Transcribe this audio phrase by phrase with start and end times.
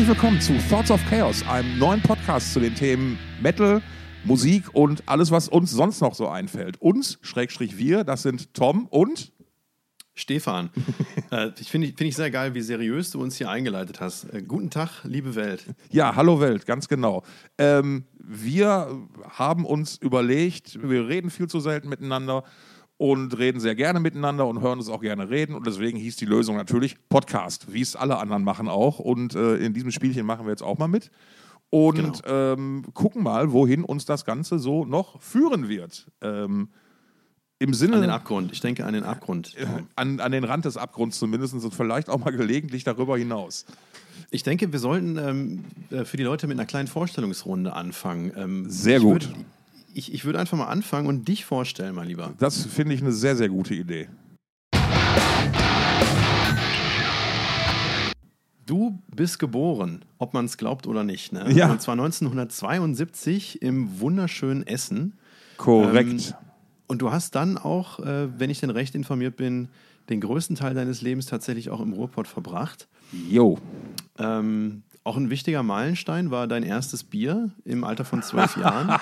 [0.00, 3.82] Herzlich willkommen zu Thoughts of Chaos, einem neuen Podcast zu den Themen Metal,
[4.24, 6.80] Musik und alles, was uns sonst noch so einfällt.
[6.80, 9.30] Uns, Schrägstrich wir, das sind Tom und
[10.14, 10.70] Stefan.
[11.30, 14.24] äh, ich finde find ich sehr geil, wie seriös du uns hier eingeleitet hast.
[14.32, 15.66] Äh, guten Tag, liebe Welt.
[15.90, 17.22] Ja, hallo Welt, ganz genau.
[17.58, 22.44] Ähm, wir haben uns überlegt, wir reden viel zu selten miteinander
[23.00, 25.54] und reden sehr gerne miteinander und hören uns auch gerne reden.
[25.54, 28.98] Und deswegen hieß die Lösung natürlich Podcast, wie es alle anderen machen auch.
[28.98, 31.10] Und äh, in diesem Spielchen machen wir jetzt auch mal mit.
[31.70, 32.52] Und genau.
[32.52, 36.12] ähm, gucken mal, wohin uns das Ganze so noch führen wird.
[36.20, 36.68] Ähm,
[37.58, 37.94] im Sinne.
[37.94, 38.52] An den Abgrund.
[38.52, 39.56] Ich denke an den Abgrund.
[39.56, 39.64] Äh,
[39.96, 43.64] an, an den Rand des Abgrunds zumindest und vielleicht auch mal gelegentlich darüber hinaus.
[44.30, 48.30] Ich denke, wir sollten ähm, äh, für die Leute mit einer kleinen Vorstellungsrunde anfangen.
[48.36, 49.30] Ähm, Sehr gut.
[49.30, 49.44] Würde,
[49.94, 52.34] ich, ich würde einfach mal anfangen und dich vorstellen, mein Lieber.
[52.38, 54.08] Das finde ich eine sehr, sehr gute Idee.
[58.66, 61.32] Du bist geboren, ob man es glaubt oder nicht.
[61.32, 61.50] Ne?
[61.52, 61.72] Ja.
[61.72, 65.18] Und zwar 1972 im wunderschönen Essen.
[65.56, 66.08] Korrekt.
[66.08, 66.46] Ähm,
[66.86, 69.68] und du hast dann auch, äh, wenn ich denn recht informiert bin,
[70.08, 72.88] den größten Teil deines Lebens tatsächlich auch im Ruhrpott verbracht.
[73.28, 73.58] Jo.
[74.18, 78.88] Ähm, auch ein wichtiger Meilenstein war dein erstes Bier im Alter von zwölf Jahren.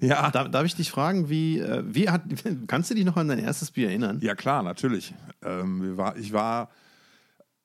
[0.00, 0.30] ja.
[0.30, 2.22] Darf, darf, ich dich fragen, wie, äh, wie hat,
[2.66, 4.20] kannst du dich noch an dein erstes Bier erinnern?
[4.22, 5.14] Ja, klar, natürlich.
[5.42, 6.70] Ähm, ich war,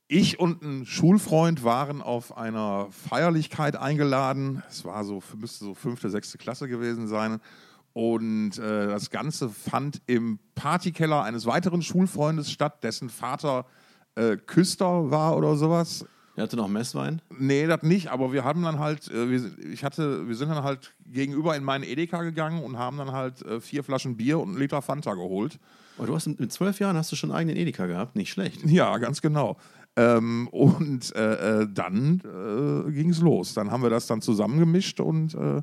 [0.08, 4.62] ich und ein Schulfreund waren auf einer Feierlichkeit eingeladen.
[4.68, 7.40] Es war so, müsste so fünfte, sechste Klasse gewesen sein.
[7.94, 13.66] Und äh, das Ganze fand im Partykeller eines weiteren Schulfreundes statt, dessen Vater
[14.16, 16.06] äh, Küster war oder sowas.
[16.40, 17.22] Er hatte noch Messwein?
[17.38, 20.64] Nee, das nicht, aber wir haben dann halt, äh, wir, ich hatte, wir sind dann
[20.64, 24.52] halt gegenüber in meinen Edeka gegangen und haben dann halt äh, vier Flaschen Bier und
[24.52, 25.60] einen Liter Fanta geholt.
[25.98, 28.64] Aber du hast mit zwölf Jahren hast du schon einen eigenen Edeka gehabt, nicht schlecht.
[28.64, 29.58] Ja, ganz genau.
[29.98, 33.54] Ähm, und äh, äh dann äh, ging es los.
[33.54, 35.62] Dann haben wir das dann zusammengemischt und äh,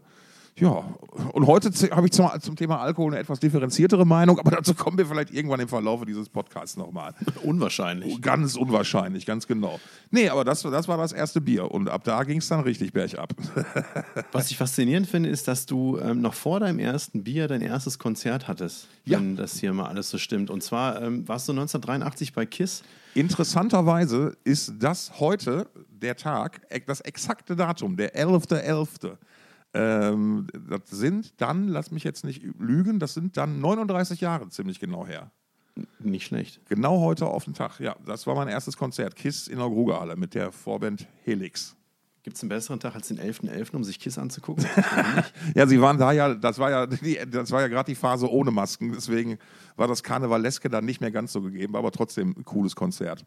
[0.58, 0.84] ja,
[1.32, 4.96] und heute habe ich zum, zum, Thema Alkohol eine etwas differenziertere Meinung, aber dazu kommen
[4.96, 7.12] wir vielleicht irgendwann im Verlauf dieses Podcasts nochmal.
[7.42, 8.22] Unwahrscheinlich.
[8.22, 9.78] Ganz unwahrscheinlich, ganz genau.
[10.10, 12.94] Nee, aber das, das war das erste Bier und ab da ging es dann richtig
[12.94, 13.34] bergab.
[14.32, 17.98] Was ich faszinierend finde, ist, dass du ähm, noch vor deinem ersten Bier dein erstes
[17.98, 19.18] Konzert hattest, ja.
[19.18, 20.48] wenn das hier mal alles so stimmt.
[20.48, 22.82] Und zwar ähm, warst du 1983 bei KISS.
[23.14, 28.64] Interessanterweise ist das heute der Tag, das exakte Datum, der 11.11.
[28.66, 29.16] .11.
[29.76, 34.80] Ähm, das sind dann, lass mich jetzt nicht lügen, das sind dann 39 Jahre ziemlich
[34.80, 35.30] genau her.
[35.98, 36.60] Nicht schlecht.
[36.68, 37.96] Genau heute auf den Tag, ja.
[38.06, 41.76] Das war mein erstes Konzert, KISS in der Grugerhalle mit der Vorband Helix.
[42.22, 44.64] Gibt es einen besseren Tag als den 11.11., .11., um sich KISS anzugucken?
[45.54, 48.50] ja, sie waren da ja, das war ja, das war ja gerade die Phase ohne
[48.50, 49.38] Masken, deswegen
[49.76, 53.24] war das Karnevaleske dann nicht mehr ganz so gegeben, aber trotzdem ein cooles Konzert.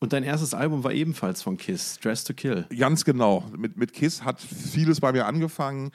[0.00, 2.66] Und dein erstes Album war ebenfalls von Kiss, Dress to Kill.
[2.76, 3.44] Ganz genau.
[3.56, 5.92] Mit, mit Kiss hat vieles bei mir angefangen.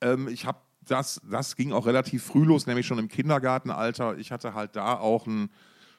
[0.00, 4.18] Ähm, ich habe das, das ging auch relativ früh los, nämlich schon im Kindergartenalter.
[4.18, 5.50] Ich hatte halt da auch einen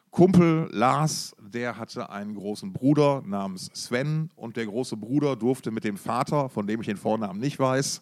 [0.09, 5.85] Kumpel, Lars, der hatte einen großen Bruder namens Sven und der große Bruder durfte mit
[5.85, 8.01] dem Vater, von dem ich den Vornamen nicht weiß,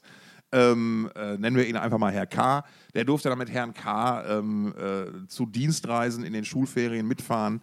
[0.51, 2.63] ähm, äh, nennen wir ihn einfach mal Herr K.,
[2.95, 4.39] der durfte dann mit Herrn K.
[4.39, 7.61] Ähm, äh, zu Dienstreisen in den Schulferien mitfahren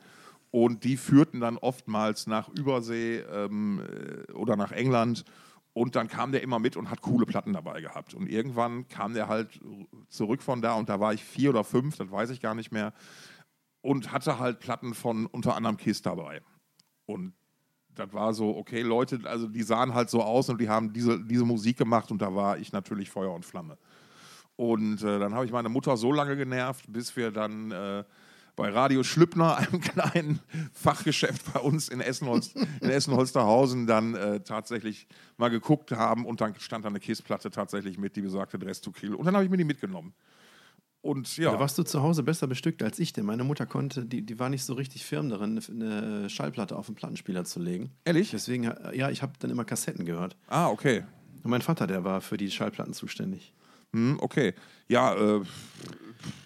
[0.56, 5.22] und die führten dann oftmals nach Übersee ähm, äh, oder nach England.
[5.74, 8.14] Und dann kam der immer mit und hat coole Platten dabei gehabt.
[8.14, 9.60] Und irgendwann kam der halt
[10.08, 12.72] zurück von da und da war ich vier oder fünf, das weiß ich gar nicht
[12.72, 12.94] mehr.
[13.82, 16.40] Und hatte halt Platten von unter anderem Kiss dabei.
[17.04, 17.34] Und
[17.90, 21.22] das war so, okay, Leute, also die sahen halt so aus und die haben diese,
[21.22, 23.76] diese Musik gemacht und da war ich natürlich Feuer und Flamme.
[24.56, 28.04] Und äh, dann habe ich meine Mutter so lange genervt, bis wir dann äh,
[28.56, 30.40] bei Radio Schlüppner, einem kleinen
[30.72, 35.06] Fachgeschäft bei uns in Essen-Holsterhausen, in Essen dann äh, tatsächlich
[35.36, 38.90] mal geguckt haben und dann stand da eine Kissplatte tatsächlich mit, die besagte Dress to
[38.90, 39.14] Kill.
[39.14, 40.14] Und dann habe ich mir die mitgenommen.
[41.02, 41.52] Und ja.
[41.52, 44.40] Da warst du zu Hause besser bestückt als ich, denn meine Mutter konnte, die, die
[44.40, 47.92] war nicht so richtig firm darin, eine Schallplatte auf den Plattenspieler zu legen.
[48.04, 48.32] Ehrlich?
[48.32, 50.36] Deswegen, äh, ja, ich habe dann immer Kassetten gehört.
[50.48, 51.04] Ah, okay.
[51.44, 53.52] Und mein Vater, der war für die Schallplatten zuständig.
[53.92, 54.54] Hm, okay.
[54.88, 55.42] Ja, äh,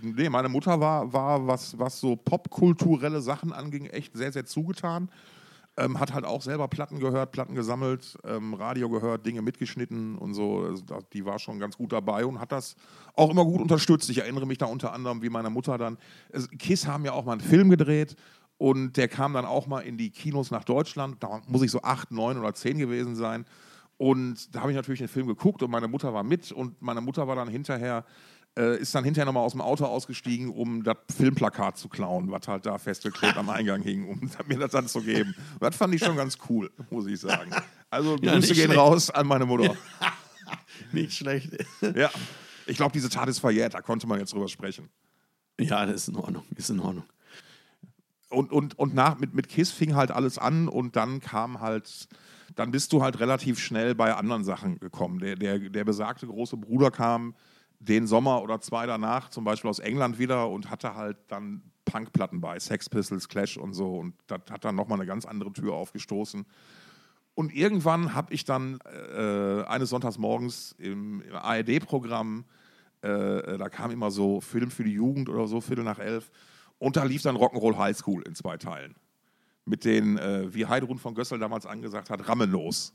[0.03, 5.11] nee, meine Mutter war, war was, was so popkulturelle Sachen anging, echt sehr, sehr zugetan.
[5.77, 10.35] Ähm, hat halt auch selber Platten gehört, Platten gesammelt, ähm, Radio gehört, Dinge mitgeschnitten und
[10.35, 10.65] so.
[10.65, 12.75] Also, die war schon ganz gut dabei und hat das
[13.15, 14.11] auch immer gut unterstützt.
[14.11, 15.97] Ich erinnere mich da unter anderem, wie meine Mutter dann.
[16.59, 18.17] Kiss haben ja auch mal einen Film gedreht
[18.59, 21.23] und der kam dann auch mal in die Kinos nach Deutschland.
[21.23, 23.47] Da muss ich so acht, neun oder zehn gewesen sein.
[23.97, 27.01] Und da habe ich natürlich den Film geguckt und meine Mutter war mit und meine
[27.01, 28.05] Mutter war dann hinterher
[28.59, 32.49] äh, ist dann hinterher nochmal aus dem Auto ausgestiegen, um das Filmplakat zu klauen, was
[32.49, 35.35] halt da festgeklebt am Eingang hing, um mir das dann zu geben.
[35.55, 37.51] Und das fand ich schon ganz cool, muss ich sagen.
[37.91, 38.79] Also Ja, Grüße gehen schlecht.
[38.79, 39.75] raus an meine Mutter.
[40.93, 41.51] Nicht schlecht.
[41.95, 42.11] Ja.
[42.67, 44.89] Ich glaube, diese Tat ist verjährt, da konnte man jetzt drüber sprechen.
[45.59, 46.45] Ja, das ist in Ordnung.
[46.57, 47.05] Ist in Ordnung.
[48.31, 52.09] und, und, und nach, mit, mit KISS fing halt alles an und dann kam halt,
[52.55, 55.19] dann bist du halt relativ schnell bei anderen Sachen gekommen.
[55.19, 57.35] Der, der, der besagte große Bruder kam
[57.81, 62.41] den Sommer oder zwei danach, zum Beispiel aus England wieder und hatte halt dann Punkplatten
[62.41, 65.75] bei, Sex Pistols, Clash und so und das hat dann nochmal eine ganz andere Tür
[65.75, 66.47] aufgestoßen.
[67.35, 72.45] Und irgendwann habe ich dann äh, eines Sonntagsmorgens im, im ARD-Programm,
[73.01, 76.31] äh, da kam immer so Film für die Jugend oder so, Viertel nach elf,
[76.79, 78.95] und da lief dann Rock'n'Roll High School in zwei Teilen.
[79.65, 82.95] Mit den, äh, wie Heidrun von Gössel damals angesagt hat, Rammenlos.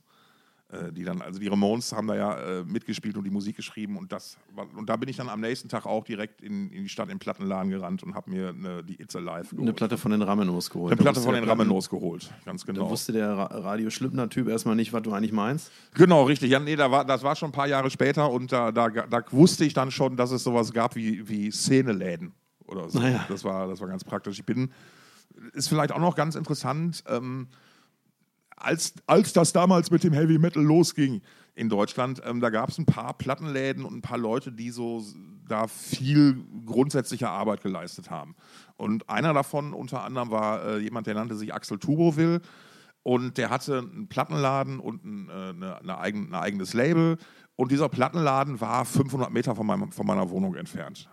[0.72, 3.98] Äh, die dann, also die Ramones haben da ja äh, mitgespielt und die Musik geschrieben
[3.98, 6.82] und das war, und da bin ich dann am nächsten Tag auch direkt in, in
[6.82, 9.62] die Stadt im Plattenladen gerannt und habe mir eine, die It's Alive geholt.
[9.62, 10.92] Eine Platte von den Ramenos geholt.
[10.92, 12.90] Eine Da Platte von den Ramenos geholt, ganz Da genau.
[12.90, 15.72] wusste der Ra Radio Schlüppner-Typ erstmal nicht, was du eigentlich meinst.
[15.94, 16.50] Genau, richtig.
[16.50, 19.24] Ja, nee, da war, das war schon ein paar Jahre später und da, da, da
[19.30, 22.34] wusste ich dann schon, dass es sowas gab wie, wie Szeneläden
[22.66, 23.00] oder so.
[23.00, 23.24] Naja.
[23.30, 24.40] Das, war, das war ganz praktisch.
[24.40, 24.72] Ich bin,
[25.54, 27.50] ist vielleicht auch noch ganz interessant, ähm,
[28.56, 31.22] als, als das damals mit dem Heavy Metal losging
[31.56, 35.04] in Deutschland, ähm, da gab es ein paar Plattenläden und ein paar Leute, die so
[35.48, 38.36] da viel grundsätzliche Arbeit geleistet haben.
[38.78, 42.42] Und einer davon unter anderem war äh, jemand, der nannte sich Axel Tubowil.
[43.04, 47.18] Und der hatte einen Plattenladen und ein, äh, eine, eine eigen, ein eigenes Label.
[47.56, 51.07] Und dieser Plattenladen war 500 Meter von, meinem, von meiner Wohnung entfernt.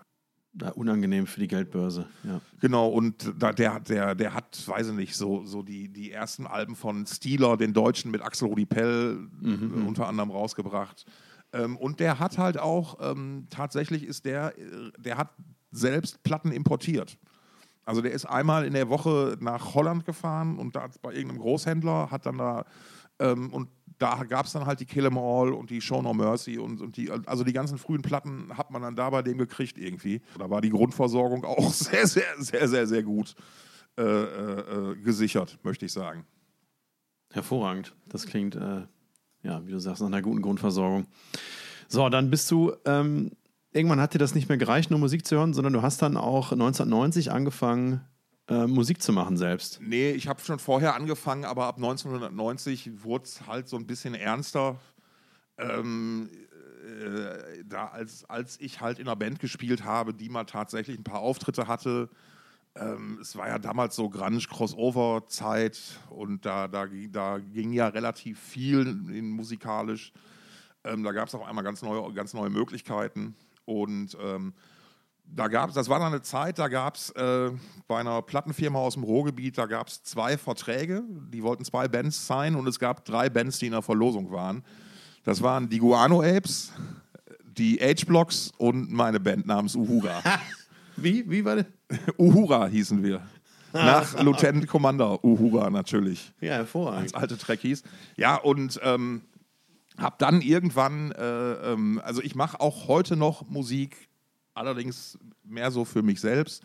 [0.54, 2.06] Da, unangenehm für die Geldbörse.
[2.24, 2.40] Ja.
[2.60, 6.46] Genau, und da, der, der, der hat, weiß ich nicht, so, so die, die ersten
[6.46, 11.06] Alben von Steeler, den Deutschen mit Axel Rudi Pell äh, unter anderem rausgebracht.
[11.54, 14.52] Ähm, und der hat halt auch, ähm, tatsächlich ist der,
[14.98, 15.30] der hat
[15.70, 17.18] selbst Platten importiert.
[17.84, 22.10] Also der ist einmal in der Woche nach Holland gefahren und da bei irgendeinem Großhändler
[22.10, 22.64] hat dann da
[23.18, 23.68] ähm, und
[24.02, 26.80] da gab es dann halt die Kill 'Em All und die Show No Mercy und,
[26.80, 30.20] und die, also die ganzen frühen Platten hat man dann da bei dem gekriegt irgendwie.
[30.38, 33.36] Da war die Grundversorgung auch sehr, sehr, sehr, sehr, sehr gut
[33.96, 36.26] äh, äh, äh, gesichert, möchte ich sagen.
[37.32, 37.94] Hervorragend.
[38.08, 38.82] Das klingt, äh,
[39.44, 41.06] ja, wie du sagst, nach einer guten Grundversorgung.
[41.86, 43.30] So, dann bist du, ähm,
[43.70, 46.16] irgendwann hat dir das nicht mehr gereicht, nur Musik zu hören, sondern du hast dann
[46.16, 48.00] auch 1990 angefangen,
[48.52, 49.80] äh, Musik zu machen selbst.
[49.80, 54.14] Nee, ich habe schon vorher angefangen, aber ab 1990 wurde es halt so ein bisschen
[54.14, 54.78] ernster.
[55.58, 56.28] Ähm,
[56.82, 61.04] äh, da als, als ich halt in einer Band gespielt habe, die mal tatsächlich ein
[61.04, 62.10] paar Auftritte hatte.
[62.74, 68.86] Ähm, es war ja damals so Grunge-Crossover-Zeit und da, da, da ging ja relativ viel
[69.12, 70.12] in, musikalisch.
[70.84, 73.34] Ähm, da gab es auf einmal ganz neue, ganz neue Möglichkeiten
[73.64, 74.54] und ähm,
[75.34, 77.50] da gab das war dann eine Zeit, da gab es äh,
[77.88, 81.02] bei einer Plattenfirma aus dem Ruhrgebiet, da gab es zwei Verträge,
[81.32, 84.62] die wollten zwei Bands sein und es gab drei Bands, die in der Verlosung waren.
[85.24, 86.72] Das waren die Guano Apes,
[87.56, 90.22] die H-Blocks und meine Band namens Uhura.
[90.96, 91.28] Wie?
[91.30, 91.66] Wie war das?
[92.18, 93.22] Uhura hießen wir.
[93.72, 97.04] Nach Lieutenant Commander Uhura natürlich Ja, hervorragend.
[97.04, 97.82] als alte Trekkies.
[98.16, 99.22] Ja, und ähm,
[99.96, 104.08] habe dann irgendwann, äh, ähm, also ich mache auch heute noch Musik,
[104.54, 106.62] allerdings mehr so für mich selbst.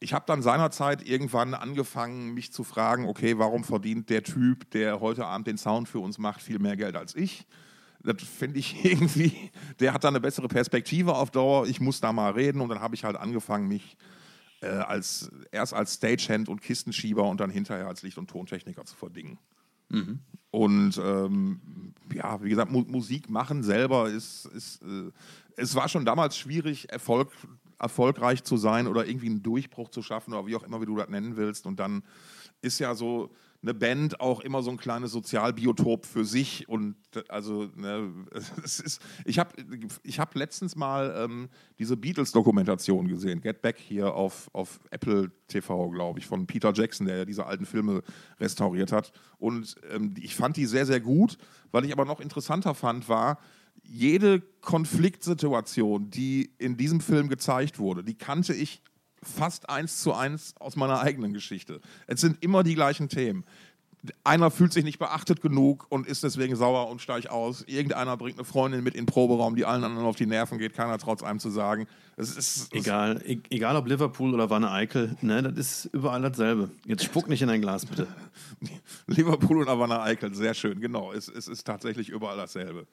[0.00, 5.00] Ich habe dann seinerzeit irgendwann angefangen, mich zu fragen, okay, warum verdient der Typ, der
[5.00, 7.46] heute Abend den Sound für uns macht, viel mehr Geld als ich?
[8.02, 11.66] Das finde ich irgendwie, der hat da eine bessere Perspektive auf Dauer.
[11.66, 13.96] Ich muss da mal reden und dann habe ich halt angefangen, mich
[14.60, 18.96] äh, als, erst als Stagehand und Kistenschieber und dann hinterher als Licht- und Tontechniker zu
[18.96, 19.38] verdingen.
[20.54, 21.58] Und ähm,
[22.14, 25.10] ja, wie gesagt, Mu Musik machen selber ist, ist äh,
[25.56, 27.32] es war schon damals schwierig, Erfolg,
[27.80, 30.94] erfolgreich zu sein oder irgendwie einen Durchbruch zu schaffen oder wie auch immer, wie du
[30.94, 31.66] das nennen willst.
[31.66, 32.04] Und dann
[32.62, 33.30] ist ja so
[33.64, 36.68] eine Band auch immer so ein kleines Sozialbiotop für sich.
[36.68, 36.96] Und
[37.28, 38.12] also, ne,
[38.62, 39.50] es ist, ich habe
[40.02, 45.90] ich hab letztens mal ähm, diese Beatles-Dokumentation gesehen, Get Back hier auf, auf Apple TV,
[45.90, 48.02] glaube ich, von Peter Jackson, der ja diese alten Filme
[48.38, 49.12] restauriert hat.
[49.38, 51.38] Und ähm, ich fand die sehr, sehr gut.
[51.72, 53.38] Was ich aber noch interessanter fand, war,
[53.82, 58.82] jede Konfliktsituation, die in diesem Film gezeigt wurde, die kannte ich
[59.24, 61.80] fast eins zu eins aus meiner eigenen Geschichte.
[62.06, 63.44] Es sind immer die gleichen Themen.
[64.22, 67.62] Einer fühlt sich nicht beachtet genug und ist deswegen sauer und steigt aus.
[67.62, 70.74] Irgendeiner bringt eine Freundin mit in den Proberaum, die allen anderen auf die Nerven geht.
[70.74, 71.86] Keiner traut es einem zu sagen.
[72.16, 76.20] Es ist, es Egal, e egal ob Liverpool oder Wanne Eickel, ne, das ist überall
[76.20, 76.70] dasselbe.
[76.84, 78.06] Jetzt spuck nicht in ein Glas, bitte.
[79.06, 81.12] Liverpool und Havana Eickel, sehr schön, genau.
[81.12, 82.86] Es, es ist tatsächlich überall dasselbe.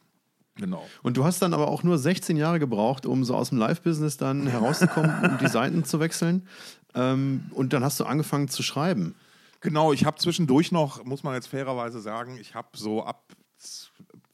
[0.62, 0.88] Genau.
[1.02, 4.18] Und du hast dann aber auch nur 16 Jahre gebraucht, um so aus dem Live-Business
[4.18, 6.48] dann herauszukommen und die Seiten zu wechseln.
[6.94, 9.16] Ähm, und dann hast du angefangen zu schreiben.
[9.60, 13.34] Genau, ich habe zwischendurch noch, muss man jetzt fairerweise sagen, ich habe so ab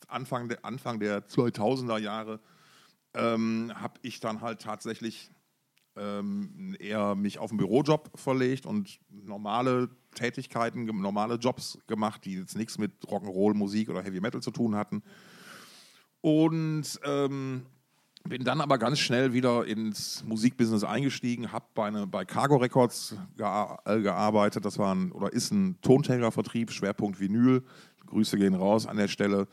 [0.07, 2.39] Anfang der, Anfang der 2000er Jahre,
[3.13, 5.31] ähm, habe ich dann halt tatsächlich
[5.98, 12.57] ähm, eher mich auf einen Bürojob verlegt und normale Tätigkeiten, normale Jobs gemacht, die jetzt
[12.57, 15.03] nichts mit Rock'n'Roll, Musik oder Heavy Metal zu tun hatten.
[16.21, 17.65] Und ähm,
[18.27, 23.15] bin dann aber ganz schnell wieder ins Musikbusiness eingestiegen, habe bei, eine, bei Cargo Records
[23.38, 24.65] gear äh, gearbeitet.
[24.65, 27.63] Das war ein, oder ist ein Tonträgervertrieb, Schwerpunkt Vinyl.
[28.07, 29.47] Grüße gehen raus an der Stelle.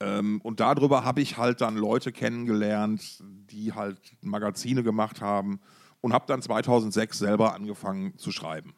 [0.00, 5.60] Ähm, und darüber habe ich halt dann Leute kennengelernt, die halt Magazine gemacht haben
[6.00, 8.74] und habe dann 2006 selber angefangen zu schreiben.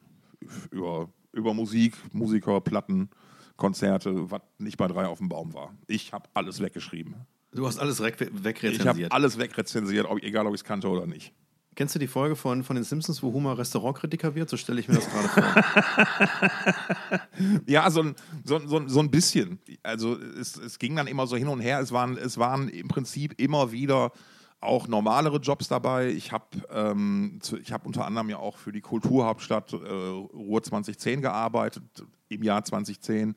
[0.71, 3.11] Über, über Musik, Musiker, Platten,
[3.59, 5.75] Konzerte, was nicht bei drei auf dem Baum war.
[5.87, 7.17] Ich habe alles weggeschrieben.
[7.53, 8.81] Du hast alles wegrezensiert.
[8.81, 11.35] Ich habe alles wegrezensiert, ob, egal ob ich es kannte oder nicht.
[11.75, 14.49] Kennst du die Folge von, von den Simpsons, wo Homer Restaurantkritiker wird?
[14.49, 17.21] So stelle ich mir das gerade vor.
[17.67, 19.61] ja, so ein, so, so, so ein bisschen.
[19.83, 21.81] Also es, es ging dann immer so hin und her.
[21.81, 24.13] Es waren, es waren im Prinzip immer wieder
[24.61, 26.09] auch normalere Jobs dabei.
[26.09, 27.39] Ich habe ähm,
[27.71, 31.85] hab unter anderem ja auch für die Kulturhauptstadt äh, Ruhr 2010 gearbeitet,
[32.29, 33.35] im Jahr 2010.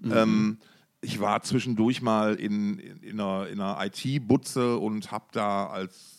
[0.00, 0.12] Mhm.
[0.12, 0.58] Ähm,
[1.00, 6.16] ich war zwischendurch mal in, in, in einer, in einer IT-Butze und habe da als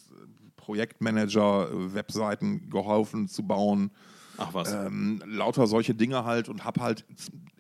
[0.56, 3.92] Projektmanager äh, Webseiten geholfen zu bauen.
[4.38, 4.72] Ach was.
[4.72, 7.06] Ähm, lauter solche Dinge halt und habe halt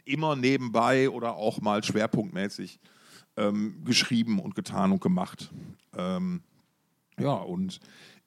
[0.06, 2.79] immer nebenbei oder auch mal schwerpunktmäßig
[3.36, 5.51] ähm, geschrieben und getan und gemacht.
[5.98, 6.41] Ähm,
[7.19, 7.79] ja, und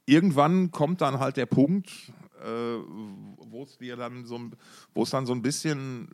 [0.06, 4.50] irgendwann kommt dann halt der Punkt, äh, wo es dir dann so,
[4.94, 6.08] wo es dann so ein bisschen,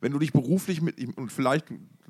[0.00, 1.66] wenn du dich beruflich mit, und vielleicht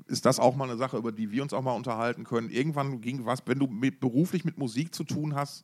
[0.07, 2.49] ist das auch mal eine Sache, über die wir uns auch mal unterhalten können.
[2.49, 5.63] Irgendwann ging was, wenn du mit, beruflich mit Musik zu tun hast,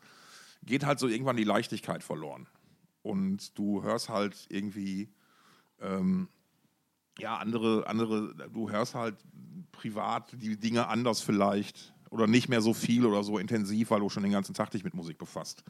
[0.63, 2.47] geht halt so irgendwann die Leichtigkeit verloren.
[3.01, 5.09] Und du hörst halt irgendwie,
[5.79, 6.27] ähm,
[7.17, 9.15] ja, andere, andere, du hörst halt
[9.71, 14.09] privat die Dinge anders vielleicht oder nicht mehr so viel oder so intensiv, weil du
[14.09, 15.63] schon den ganzen Tag dich mit Musik befasst.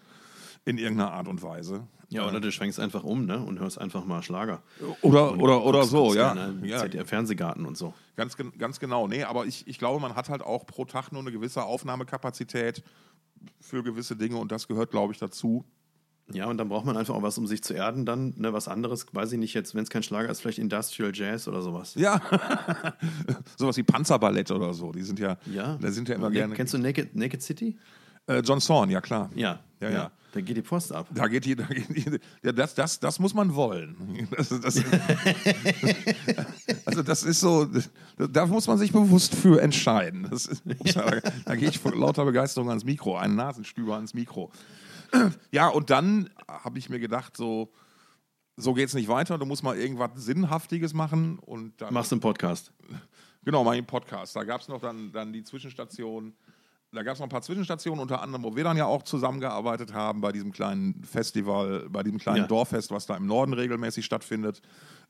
[0.63, 1.87] In irgendeiner Art und Weise.
[2.09, 3.39] Ja, oder du schwenkst einfach um ne?
[3.39, 4.63] und hörst einfach mal Schlager.
[5.01, 6.35] Oder, und oder, oder so, ja.
[6.63, 6.79] ja.
[6.79, 7.93] ZDF Fernsehgarten und so.
[8.15, 9.07] Ganz, ganz genau.
[9.07, 12.83] Nee, aber ich, ich glaube, man hat halt auch pro Tag nur eine gewisse Aufnahmekapazität
[13.59, 15.65] für gewisse Dinge und das gehört, glaube ich, dazu.
[16.33, 18.67] Ja, und dann braucht man einfach auch was, um sich zu erden, dann ne, was
[18.67, 21.93] anderes, weiß ich nicht jetzt, wenn es kein Schlager ist, vielleicht Industrial Jazz oder sowas.
[21.95, 22.19] Ja,
[23.57, 25.77] sowas wie Panzerballett oder so, die sind ja, ja.
[25.79, 26.55] da sind ja immer gerne.
[26.55, 27.77] Kennst du Naked, Naked City?
[28.27, 29.29] Äh, John Thorne, ja klar.
[29.35, 29.95] Ja, ja, ja.
[29.95, 30.11] ja.
[30.35, 31.07] Da geht die Post ab.
[31.13, 34.27] Da geht die, da geht die ja, das, das, das muss man wollen.
[34.35, 34.83] Das, das,
[36.85, 37.69] also das ist so,
[38.17, 40.25] da muss man sich bewusst für entscheiden.
[40.25, 40.61] Ist,
[40.93, 44.51] da, da gehe ich vor lauter Begeisterung ans Mikro, einen Nasenstüber ans Mikro.
[45.51, 47.73] Ja, und dann habe ich mir gedacht, so,
[48.55, 49.37] so geht es nicht weiter.
[49.37, 51.39] Du musst mal irgendwas Sinnhaftiges machen.
[51.39, 52.73] Und dann, Machst einen Podcast?
[53.43, 54.35] Genau, mal einen Podcast.
[54.35, 56.35] Da gab es noch dann, dann die Zwischenstation
[56.95, 59.93] da gab es noch ein paar Zwischenstationen, unter anderem, wo wir dann ja auch zusammengearbeitet
[59.93, 62.47] haben bei diesem kleinen Festival, bei diesem kleinen ja.
[62.47, 64.61] Dorffest, was da im Norden regelmäßig stattfindet.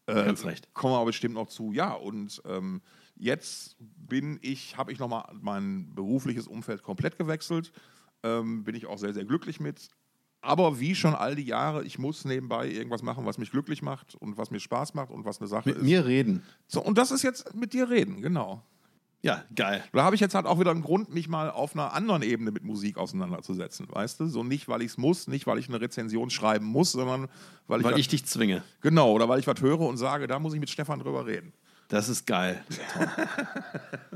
[0.08, 0.74] Äh, Ganz recht.
[0.74, 1.72] Kommen wir aber bestimmt noch zu.
[1.74, 2.82] Ja, und ähm,
[3.16, 7.72] jetzt bin ich, habe ich nochmal mein berufliches Umfeld komplett gewechselt.
[8.26, 9.90] Ähm, bin ich auch sehr, sehr glücklich mit.
[10.42, 14.16] Aber wie schon all die Jahre, ich muss nebenbei irgendwas machen, was mich glücklich macht
[14.16, 15.84] und was mir Spaß macht und was eine Sache mit ist.
[15.84, 16.44] Mit mir reden.
[16.68, 18.64] So, und das ist jetzt mit dir reden, genau.
[19.22, 19.84] Ja, geil.
[19.92, 22.52] Da habe ich jetzt halt auch wieder einen Grund, mich mal auf einer anderen Ebene
[22.52, 24.28] mit Musik auseinanderzusetzen, weißt du?
[24.28, 27.28] So nicht, weil ich es muss, nicht, weil ich eine Rezension schreiben muss, sondern
[27.68, 27.86] weil ich.
[27.88, 28.62] Weil ich dich zwinge.
[28.82, 31.54] Genau, oder weil ich was höre und sage, da muss ich mit Stefan drüber reden.
[31.88, 32.64] Das ist geil.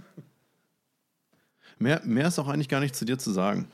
[1.80, 3.68] mehr, mehr ist auch eigentlich gar nicht zu dir zu sagen.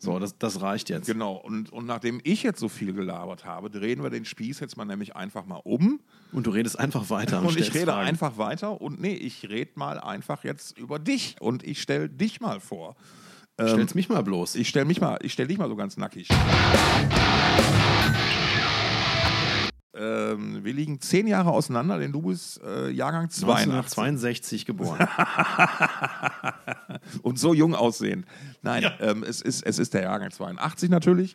[0.00, 1.06] So, das, das reicht jetzt.
[1.06, 4.76] Genau, und, und nachdem ich jetzt so viel gelabert habe, drehen wir den Spieß jetzt
[4.76, 6.00] mal nämlich einfach mal um.
[6.32, 7.40] Und du redest einfach weiter.
[7.40, 8.08] Und, und ich rede Fragen.
[8.08, 12.40] einfach weiter und nee, ich rede mal einfach jetzt über dich und ich stelle dich
[12.40, 12.96] mal vor.
[13.60, 14.54] Stell's ähm, mich mal bloß.
[14.54, 16.28] Ich stelle mich mal, ich stell dich mal so ganz nackig.
[19.98, 25.08] Ähm, wir liegen zehn Jahre auseinander, denn du bist äh, Jahrgang 1962 geboren.
[27.22, 28.24] Und so jung aussehen.
[28.62, 28.92] Nein, ja.
[29.00, 31.34] ähm, es, ist, es ist der Jahrgang 82 natürlich.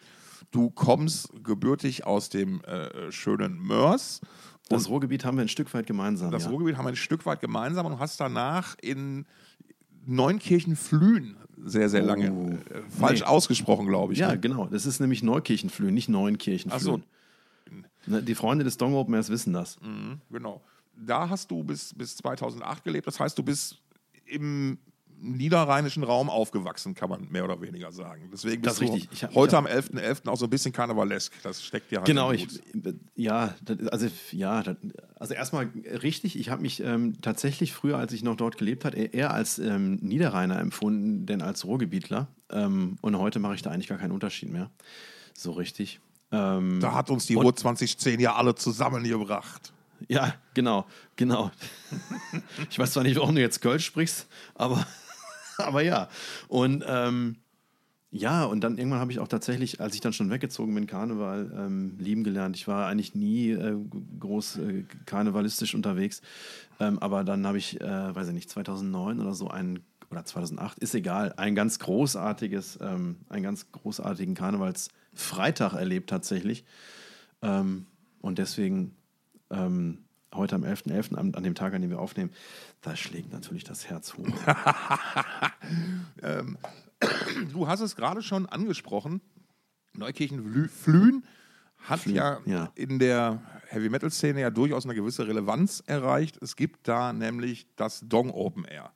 [0.52, 4.22] Du kommst gebürtig aus dem äh, schönen Mörs.
[4.70, 6.32] Das Ruhrgebiet haben wir ein Stück weit gemeinsam.
[6.32, 6.50] Das ja.
[6.50, 9.26] Ruhrgebiet haben wir ein Stück weit gemeinsam und hast danach in
[10.06, 13.26] Neunkirchen-Flühen sehr, sehr lange oh, äh, falsch nee.
[13.26, 14.20] ausgesprochen, glaube ich.
[14.20, 14.40] Ja, ne?
[14.40, 14.68] genau.
[14.68, 16.76] Das ist nämlich Neukirchen-Flühen, nicht Neunkirchen-Flühen.
[16.76, 17.02] Ach so.
[18.06, 19.80] Ne, die Freunde des Dong Open Airs wissen das.
[19.82, 20.62] Mhm, genau.
[20.96, 23.08] Da hast du bis, bis 2008 gelebt.
[23.08, 23.82] Das heißt, du bist
[24.26, 24.78] im
[25.26, 28.30] niederrheinischen Raum aufgewachsen, kann man mehr oder weniger sagen.
[28.32, 29.10] Deswegen bist Das ist richtig.
[29.14, 30.28] Ich du hab- heute ich am 11.11.
[30.28, 31.32] auch so ein bisschen karnevalesk.
[31.44, 32.48] Das steckt dir halt Genau, ich,
[33.16, 33.56] ja,
[33.92, 34.64] also ja,
[35.16, 35.70] also erstmal
[36.02, 36.38] richtig.
[36.38, 39.96] Ich habe mich ähm, tatsächlich früher, als ich noch dort gelebt habe, eher als ähm,
[40.02, 42.28] Niederrheiner empfunden, denn als Ruhrgebietler.
[42.52, 44.70] Ähm, und heute mache ich da eigentlich gar keinen Unterschied mehr.
[45.34, 46.02] So richtig.
[46.34, 49.72] Ähm, Da hat uns die Ruhr 2010 ja alle zusammengebracht.
[50.10, 50.86] ja, genau,
[51.16, 51.52] genau.
[52.70, 54.86] ich weiß zwar nicht, warum du jetzt Kölsch sprichst, aber,
[55.58, 56.10] aber ja.
[56.48, 57.38] Und ähm,
[58.16, 61.52] ja, und dann irgendwann habe ich auch tatsächlich, als ich dann schon weggezogen bin, Karneval
[61.58, 62.56] ähm, lieben gelernt.
[62.56, 63.76] Ich war eigentlich nie äh,
[64.20, 66.22] groß äh, karnevalistisch unterwegs,
[66.80, 69.80] ähm, aber dann habe ich, äh, weiß ich nicht, 2009 oder so ein
[70.14, 76.66] oder 2008, ist egal, ein ganz großartiges, ähm, einen ganz großartigen Karnevalsfreitag erlebt tatsächlich.
[77.42, 77.86] Ähm,
[78.22, 78.96] und deswegen
[79.50, 82.32] ähm, heute am 11.11., an, an dem Tag, an dem wir aufnehmen,
[82.82, 84.28] da schlägt natürlich das Herz hoch.
[87.52, 89.22] Du hast es gerade schon angesprochen.
[89.94, 91.26] Neukirchen-Flühen
[91.78, 92.72] hat ja, ja.
[92.76, 96.38] in der Heavy-Metal-Szene ja durchaus eine gewisse Relevanz erreicht.
[96.42, 98.92] Es gibt da nämlich das Dong Open Air.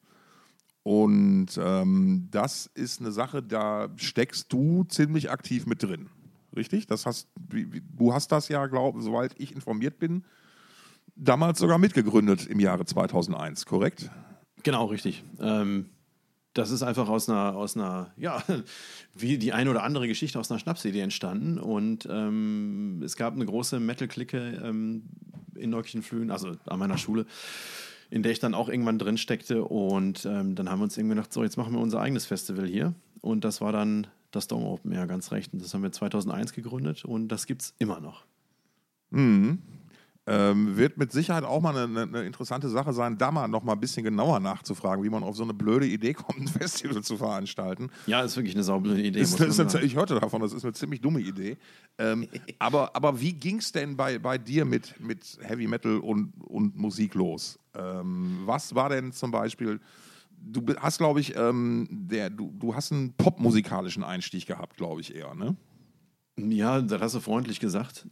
[0.88, 6.08] Und ähm, das ist eine Sache, da steckst du ziemlich aktiv mit drin.
[6.56, 6.88] Richtig?
[6.88, 10.24] Das hast, du hast das ja, glaube soweit ich informiert bin,
[11.14, 14.10] damals sogar mitgegründet im Jahre 2001, korrekt?
[14.64, 15.26] Genau, richtig.
[15.42, 15.88] Ähm,
[16.54, 18.42] das ist einfach aus einer, aus einer, ja,
[19.14, 21.60] wie die eine oder andere Geschichte aus einer Schnapsidee entstanden.
[21.60, 25.04] Und ähm, es gab eine große Metal-Clique ähm,
[25.54, 27.26] in Neukirchenflühen, also an meiner Schule,
[28.10, 29.64] in der ich dann auch irgendwann drin steckte.
[29.64, 32.68] Und ähm, dann haben wir uns irgendwie gedacht, so, jetzt machen wir unser eigenes Festival
[32.68, 32.94] hier.
[33.22, 35.54] Und das war dann das Dome Open Air, ganz recht.
[35.54, 38.26] Und das haben wir 2001 gegründet und das gibt es immer noch.
[40.30, 43.74] Ähm, wird mit Sicherheit auch mal eine, eine interessante Sache sein, da mal noch mal
[43.74, 47.16] ein bisschen genauer nachzufragen, wie man auf so eine blöde Idee kommt, ein Festival zu
[47.16, 47.90] veranstalten.
[48.08, 49.22] Ja, ist wirklich eine saublöde Idee.
[49.22, 51.56] Ist, ist eine, ich hörte davon, das ist eine ziemlich dumme Idee.
[51.98, 52.28] Ähm,
[52.60, 56.76] aber, aber wie ging es denn bei, bei dir mit, mit Heavy Metal und, und
[56.76, 57.58] Musik los?
[57.74, 59.80] Ähm, was war denn zum Beispiel,
[60.42, 65.16] du hast, glaube ich, ähm, der, du, du hast einen popmusikalischen Einstieg gehabt, glaube ich
[65.16, 65.56] eher, ne?
[66.38, 68.06] Ja, das hast du freundlich gesagt.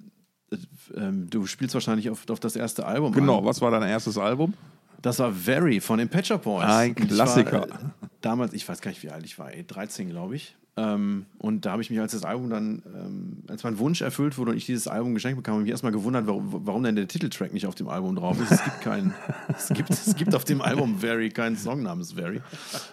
[0.52, 0.58] Äh,
[0.96, 3.12] ähm, Du spielst wahrscheinlich auf, auf das erste Album.
[3.14, 3.46] Genau, an.
[3.46, 4.54] was war dein erstes Album?
[5.02, 6.66] Das war Very von den Shop Boys.
[6.66, 7.62] Ein Klassiker.
[7.62, 10.56] War, äh, damals, ich weiß gar nicht, wie alt ich war, ey, 13, glaube ich.
[10.78, 14.38] Ähm, und da habe ich mich, als das Album dann, ähm, als mein Wunsch erfüllt
[14.38, 16.98] wurde und ich dieses Album geschenkt bekam, habe ich mich erstmal gewundert, warum, warum denn
[16.98, 18.52] der Titeltrack nicht auf dem Album drauf ist.
[18.52, 19.14] Es gibt keinen,
[19.56, 22.42] es gibt, es gibt auf dem Album Very keinen Song namens Very.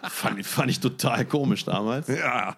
[0.02, 2.06] Fand, fand ich total komisch damals.
[2.06, 2.56] Ja.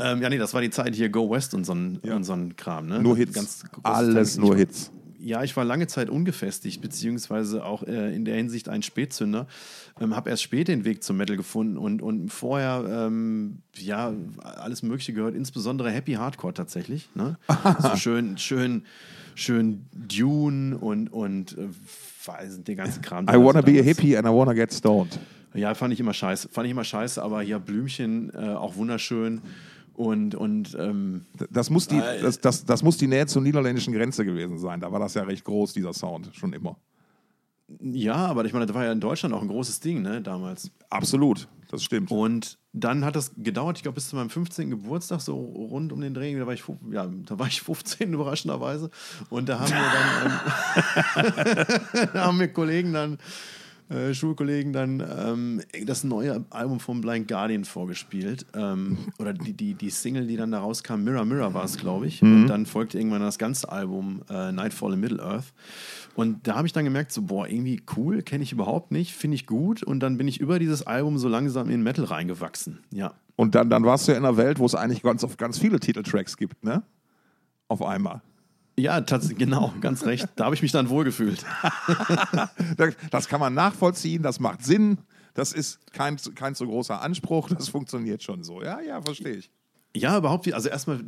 [0.00, 2.32] Ähm, ja, nee, das war die Zeit hier Go West und so ein, und so
[2.32, 2.86] ein Kram.
[2.86, 3.00] Ne?
[3.00, 3.34] Nur Hits.
[3.34, 4.90] Ganz Alles nur Hits.
[5.22, 9.46] Ja, ich war lange Zeit ungefestigt, beziehungsweise auch äh, in der Hinsicht ein Spätzünder.
[10.00, 14.82] Ähm, habe erst spät den Weg zum Metal gefunden und, und vorher, ähm, ja, alles
[14.82, 17.10] Mögliche gehört, insbesondere Happy Hardcore tatsächlich.
[17.14, 17.36] Ne?
[17.82, 18.84] so schön, schön,
[19.34, 21.68] schön Dune und, und äh,
[22.66, 23.26] den ganzen Kram.
[23.28, 25.18] I wanna be a hippie and I wanna get stoned.
[25.52, 26.48] ja, fand ich immer scheiße.
[26.50, 29.42] Fand ich immer scheiße, aber hier Blümchen äh, auch wunderschön.
[30.00, 33.92] Und, und ähm, Das muss, die, Äh, das, das, das muss die Nähe zur niederländischen
[33.92, 34.80] Grenze gewesen sein.
[34.80, 36.78] Da war das ja recht groß, dieser Sound, schon immer.
[37.82, 40.70] ja, aber ich meine, das war ja in Deutschland auch ein großes Ding, ne, damals.
[40.88, 42.10] Absolut, das stimmt.
[42.10, 44.70] Und dann hat das gedauert, ich glaube, bis zu meinem 15.
[44.70, 48.90] Geburtstag, so rund um den Dreh, da war ich, ja, da war ich 15 überraschenderweise.
[49.28, 49.92] Und da haben wir
[51.14, 51.26] dann,
[51.98, 53.18] ähm, da haben mir Kollegen dann,
[53.90, 58.46] äh, Schulkollegen dann ähm, das neue Album von Blind Guardian vorgespielt.
[58.54, 62.06] Ähm, oder die, die, die Single, die dann da rauskam, Mirror Mirror war es, glaube
[62.06, 62.22] ich.
[62.22, 65.52] Und dann folgte irgendwann das ganze Album äh, Nightfall in Middle-earth.
[66.14, 69.34] Und da habe ich dann gemerkt, so, boah, irgendwie cool, kenne ich überhaupt nicht, finde
[69.34, 69.82] ich gut.
[69.82, 72.80] Und dann bin ich über dieses Album so langsam in Metal reingewachsen.
[72.92, 73.14] Ja.
[73.36, 75.80] Und dann, dann warst du ja in einer Welt, wo es eigentlich ganz, ganz viele
[75.80, 76.82] Titeltracks gibt, ne?
[77.68, 78.22] Auf einmal.
[78.80, 80.26] Ja, tatsächlich, genau, ganz recht.
[80.36, 81.44] Da habe ich mich dann wohlgefühlt.
[82.76, 84.98] Das, das kann man nachvollziehen, das macht Sinn.
[85.34, 88.62] Das ist kein, kein so großer Anspruch, das funktioniert schon so.
[88.62, 89.50] Ja, ja, verstehe ich.
[89.96, 91.00] Ja, überhaupt, also erstmal,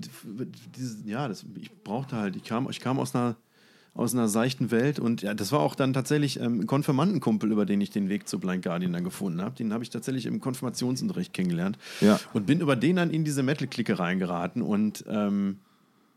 [0.77, 3.37] dieses, ja, das, ich brauchte halt, ich kam, ich kam aus einer,
[3.95, 7.67] aus einer seichten Welt und ja, das war auch dann tatsächlich ähm, ein Konfirmandenkumpel, über
[7.67, 9.55] den ich den Weg zu Blind Guardian dann gefunden habe.
[9.55, 12.19] Den habe ich tatsächlich im Konfirmationsunterricht kennengelernt Ja.
[12.33, 15.59] und bin über den dann in diese Metal-Clique reingeraten und ähm,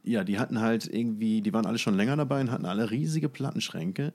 [0.06, 3.30] ja, die hatten halt irgendwie, die waren alle schon länger dabei und hatten alle riesige
[3.30, 4.14] Plattenschränke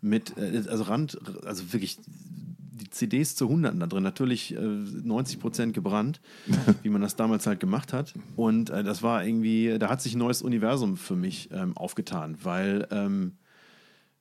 [0.00, 4.02] mit, äh, also Rand, also wirklich die CDs zu Hunderten da drin.
[4.02, 6.20] Natürlich äh, 90 Prozent gebrannt,
[6.82, 8.14] wie man das damals halt gemacht hat.
[8.36, 12.36] Und äh, das war irgendwie, da hat sich ein neues Universum für mich ähm, aufgetan,
[12.42, 13.38] weil ähm,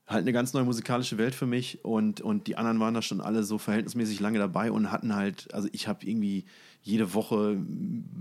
[0.07, 3.21] halt eine ganz neue musikalische Welt für mich und, und die anderen waren da schon
[3.21, 6.45] alle so verhältnismäßig lange dabei und hatten halt, also ich habe irgendwie
[6.83, 7.57] jede Woche,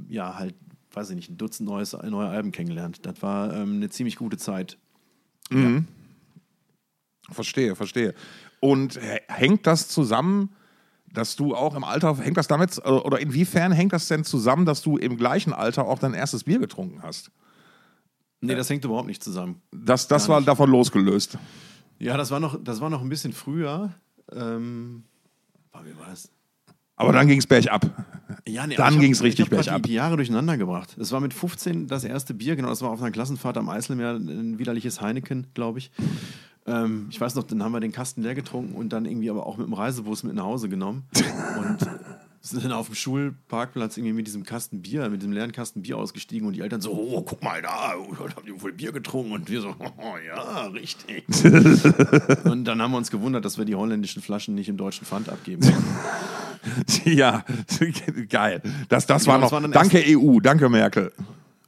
[0.09, 0.55] ja, halt,
[0.95, 3.01] weiß ich nicht, ein Dutzend neues, neue Alben kennengelernt.
[3.03, 4.79] Das war ähm, eine ziemlich gute Zeit.
[5.51, 5.87] Mhm.
[7.31, 8.15] Verstehe, verstehe.
[8.61, 10.51] Und hängt das zusammen,
[11.15, 14.67] dass du auch im Alter, hängt das damit, äh, oder inwiefern hängt das denn zusammen,
[14.67, 17.31] dass du im gleichen Alter auch dein erstes Bier getrunken hast?
[18.41, 19.63] Nee, das hängt überhaupt nicht zusammen.
[19.71, 21.39] Das, das war davon losgelöst.
[21.99, 23.95] Ja, das war noch, das war noch ein bisschen früher.
[24.33, 25.05] Ähm,
[25.83, 26.31] wie war das?
[26.97, 27.91] Aber dann ging es bergab.
[28.47, 29.83] Ja, nee, dann ging es richtig ich bergab.
[29.83, 30.97] Die, die Jahre durcheinander gebracht.
[30.99, 34.15] Es war mit 15 das erste Bier, genau, das war auf einer Klassenfahrt am Eiselmeer,
[34.15, 35.91] ein widerliches Heineken, glaube ich.
[36.67, 39.47] Ähm, ich weiß noch, dann haben wir den Kasten leer getrunken und dann irgendwie aber
[39.47, 41.05] auch mit dem Reisebus mit nach Hause genommen.
[41.59, 41.87] Und äh,
[42.51, 45.97] sind dann auf dem Schulparkplatz irgendwie mit diesem Kasten Bier, mit dem leeren Kasten Bier
[45.97, 49.33] ausgestiegen und die Eltern so, oh, guck mal da, oh, haben die wohl Bier getrunken
[49.33, 51.25] und wir so, oh, ja, richtig.
[52.45, 55.31] und dann haben wir uns gewundert, dass wir die holländischen Flaschen nicht im deutschen Pfand
[55.31, 55.63] abgeben.
[57.05, 57.45] ja,
[58.29, 58.61] geil.
[58.91, 59.53] Das, das Genau, war noch.
[59.53, 61.13] war danke EU, danke Merkel.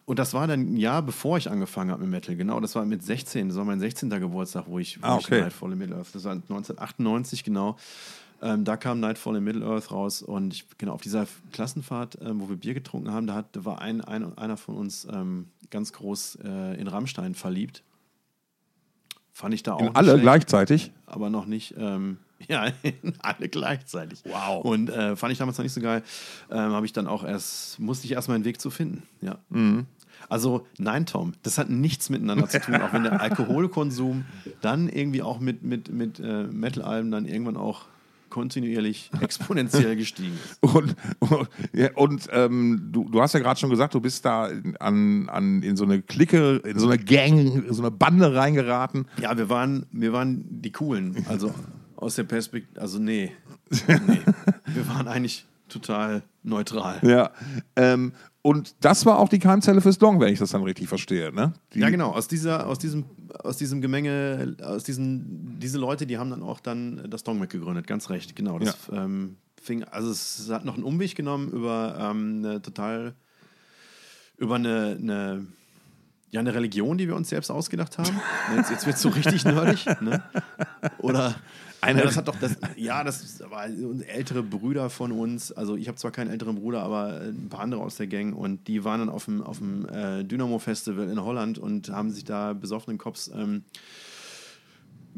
[0.05, 2.37] Und das war dann ein Jahr, bevor ich angefangen habe mit Metal.
[2.37, 3.49] Genau, das war mit 16.
[3.49, 4.09] Das war mein 16.
[4.11, 5.41] Geburtstag, wo ich, wo Ah, ich okay.
[5.41, 6.15] Nightfall in Middle-earth.
[6.15, 7.77] Das war 1998, genau.
[8.43, 10.23] Ähm, da kam Nightfall in Middle-earth raus.
[10.23, 13.81] Und ich, genau, auf dieser Klassenfahrt, ähm, wo wir Bier getrunken haben, da, hat, war
[13.81, 17.83] ein, ein, einer von uns ähm, ganz groß äh, in Rammstein verliebt.
[19.33, 20.93] Fand ich da auch In alle schlecht, gleichzeitig.
[21.07, 21.75] aber noch nicht.
[21.79, 22.19] Ähm,
[22.49, 24.23] ja, in alle gleichzeitig.
[24.25, 24.65] Wow.
[24.65, 26.03] Und äh, fand ich damals noch nicht so geil.
[26.51, 29.03] Ähm, Habe ich dann auch erst, musste ich erst mal einen Weg zu finden.
[29.21, 29.39] Ja.
[29.49, 29.87] Mhm.
[30.29, 34.25] Also, nein, Tom, das hat nichts miteinander zu tun, auch wenn der Alkoholkonsum
[34.61, 37.83] dann irgendwie auch mit, mit, mit äh, Metal-Alben dann irgendwann auch
[38.31, 40.63] kontinuierlich exponentiell gestiegen ist.
[40.75, 44.51] Und, und, ja, und ähm, du, du hast ja gerade schon gesagt, du bist da
[44.81, 49.07] an, an, in so eine Clique, in so eine Gang, in so eine Bande reingeraten.
[49.21, 51.25] Ja, wir waren, wir waren die Coolen.
[51.29, 51.55] Also
[51.97, 53.33] aus der Perspektive, also nee,
[53.89, 54.21] nee.
[54.67, 57.01] Wir waren eigentlich total neutral.
[57.03, 57.31] Ja.
[57.75, 58.13] Ähm,
[58.47, 61.33] und das war auch die Keimzelle fürs Dong, wenn ich das dann richtig verstehe.
[61.33, 61.53] Ne?
[61.75, 62.13] Die, Ja, genau.
[62.13, 63.05] Aus, dieser, aus, diesem,
[63.43, 67.89] aus diesem Gemenge, aus diesen, diese Leute, die haben dann auch dann das Dong mitgegründet,
[67.89, 68.61] ganz recht, genau.
[68.61, 73.15] Das ähm, fing, also es hat noch einen Umweg genommen über ähm, eine total,
[74.37, 75.47] über eine, eine,
[76.31, 78.21] ja, eine Religion, die wir uns selbst ausgedacht haben.
[78.55, 80.23] Jetzt, jetzt wird es so richtig nerdig, ne?
[80.99, 81.35] Oder
[81.87, 85.53] Eine- ja, das hat doch das, ja, das war ältere Brüder von uns.
[85.53, 88.69] Also ich habe zwar keinen älteren Bruder, aber ein paar andere aus der Gang und
[88.69, 92.25] die waren dann auf dem, auf dem äh, Dynamo Festival in Holland und haben sich
[92.25, 93.63] da besoffenen Cops ähm,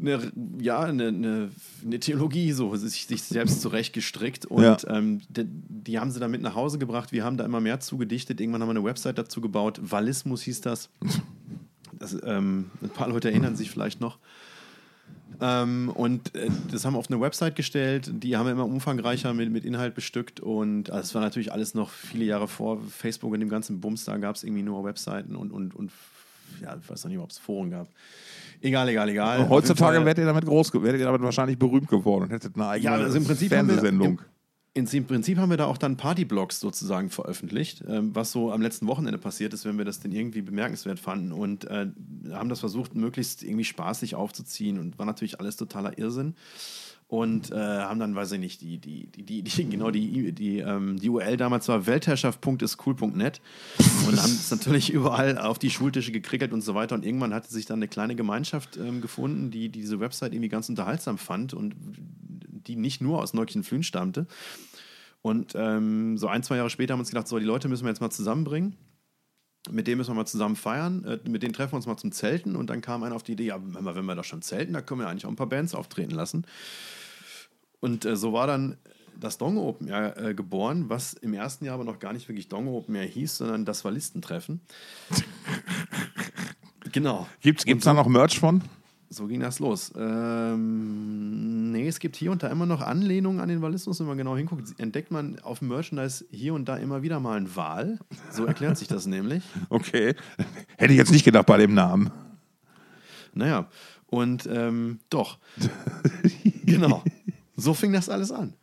[0.01, 1.49] eine, ja, eine, eine,
[1.85, 4.77] eine Theologie so sich, sich selbst zurechtgestrickt und Ja.
[4.87, 7.11] ähm, die, die haben sie dann mit nach Hause gebracht.
[7.11, 8.39] Wir haben da immer mehr zugedichtet.
[8.39, 9.79] Irgendwann haben wir eine Website dazu gebaut.
[9.83, 10.89] Valismus hieß das.
[11.91, 14.19] das ähm, ein paar Leute erinnern sich vielleicht noch.
[15.41, 18.11] Ähm, und äh, das haben wir auf eine Website gestellt.
[18.11, 20.39] Die haben wir immer umfangreicher mit, mit Inhalt bestückt.
[20.39, 24.05] Und also, es war natürlich alles noch viele Jahre vor Facebook und dem ganzen Bums.
[24.05, 25.91] Da gab es irgendwie nur Webseiten und, und, und
[26.61, 27.87] ja, ich weiß noch nicht, ob es Foren gab.
[28.61, 29.47] Egal, egal, egal.
[29.47, 32.91] Heutzutage werdet ihr damit groß, werdet ihr damit wahrscheinlich berühmt geworden und hättet eine eigene
[32.91, 34.19] ja, also im Prinzip haben wir, Fernsehsendung.
[34.19, 34.25] im,
[34.79, 38.87] im Prinzip haben wir da auch dann Partyblogs sozusagen veröffentlicht, ähm, was so am letzten
[38.87, 41.87] Wochenende passiert ist, wenn wir das denn irgendwie bemerkenswert fanden und äh,
[42.31, 46.35] haben das versucht, möglichst irgendwie spaßig aufzuziehen und war natürlich alles totaler Irrsinn.
[47.09, 50.99] Und äh, haben dann, weiß ich nicht, die, die, die, die, genau die, die, ähm,
[50.99, 53.41] die URL damals war weltherrschaft.iscool.net
[54.07, 56.93] und haben es natürlich überall auf die Schultische gekrickelt und so weiter.
[56.93, 60.69] Und irgendwann hatte sich dann eine kleine Gemeinschaft ähm, gefunden, die diese Website irgendwie ganz
[60.69, 61.73] unterhaltsam fand und
[62.67, 64.27] die nicht nur aus Neukirchen-Flühen stammte.
[65.21, 67.83] Und ähm, so ein, zwei Jahre später haben wir uns gedacht, so, die Leute müssen
[67.83, 68.75] wir jetzt mal zusammenbringen.
[69.69, 71.03] Mit denen müssen wir mal zusammen feiern.
[71.03, 72.55] Äh, mit denen treffen wir uns mal zum Zelten.
[72.55, 74.73] Und dann kam einer auf die Idee, ja, wenn wir, wenn wir da schon zelten,
[74.73, 76.45] da können wir eigentlich auch ein paar Bands auftreten lassen.
[77.81, 78.77] Und äh, so war dann
[79.19, 82.47] das Dong Open Air äh, geboren, was im ersten Jahr aber noch gar nicht wirklich
[82.47, 84.61] Dong Open Air hieß, sondern das war Listentreffen.
[86.91, 87.27] genau.
[87.41, 88.63] Gibt es da noch Merch von?
[89.11, 89.91] So ging das los.
[89.97, 94.17] Ähm, nee, es gibt hier und da immer noch Anlehnungen an den Walismus, wenn man
[94.19, 97.97] genau hinguckt, entdeckt man auf dem Merchandise hier und da immer wieder mal einen Wal.
[98.31, 99.43] So erklärt sich das nämlich.
[99.69, 100.15] Okay.
[100.77, 102.11] Hätte ich jetzt nicht gedacht bei dem Namen.
[103.33, 103.67] Naja,
[104.07, 105.39] und ähm, doch.
[106.65, 107.03] genau.
[107.55, 108.53] So fing das alles an.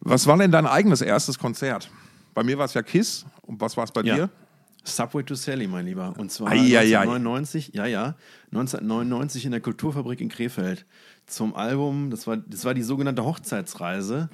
[0.00, 1.90] Was war denn dein eigenes erstes Konzert?
[2.34, 3.24] Bei mir war es ja Kiss.
[3.42, 4.14] Und was war es bei Ja.
[4.14, 4.30] dir?
[4.86, 6.14] Subway to Sally, mein Lieber.
[6.16, 6.98] Und zwar Eieiei.
[6.98, 8.14] 1999, ja, ja,
[8.52, 10.86] 1999 in der Kulturfabrik in Krefeld
[11.26, 14.28] zum Album, das war, das war die sogenannte Hochzeitsreise,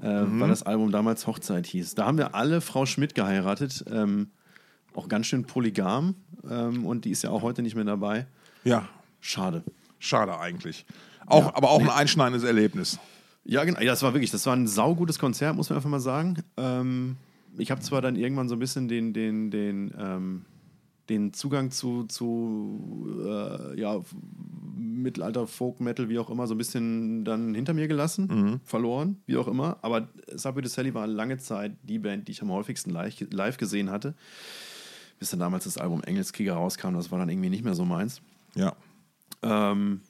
[0.00, 1.94] äh, weil das Album damals Hochzeit hieß.
[1.96, 4.30] Da haben wir alle Frau Schmidt geheiratet, ähm,
[4.94, 6.14] auch ganz schön polygam
[6.48, 8.26] ähm, und die ist ja auch heute nicht mehr dabei.
[8.64, 8.88] Ja.
[9.20, 9.64] Schade.
[9.98, 10.86] Schade eigentlich.
[11.26, 11.56] Auch, Ja.
[11.56, 12.98] aber auch ein einschneidendes Erlebnis.
[13.44, 13.80] Ja, genau.
[13.80, 16.36] Ja, das war wirklich, das war ein saugutes Konzert, muss man einfach mal sagen.
[16.56, 17.16] Ähm,
[17.58, 20.44] ich habe zwar dann irgendwann so ein bisschen den, den, den, ähm,
[21.08, 24.00] den Zugang zu, zu äh, ja,
[24.76, 29.36] Mittelalter, Folk, Metal, wie auch immer, so ein bisschen dann hinter mir gelassen, verloren, wie
[29.36, 29.78] auch immer.
[29.82, 33.56] Aber Subway to Sally war lange Zeit die Band, die ich am häufigsten live, live
[33.56, 34.14] gesehen hatte.
[35.18, 38.22] Bis dann damals das Album Engelskrieger rauskam, das war dann irgendwie nicht mehr so meins.
[38.54, 38.74] Ja.
[39.42, 40.00] Ähm,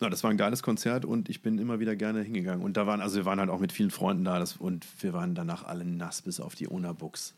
[0.00, 2.64] ja, das war ein geiles Konzert und ich bin immer wieder gerne hingegangen.
[2.64, 5.12] Und da waren, also wir waren halt auch mit vielen Freunden da das, und wir
[5.12, 7.34] waren danach alle nass bis auf die Ona-Books.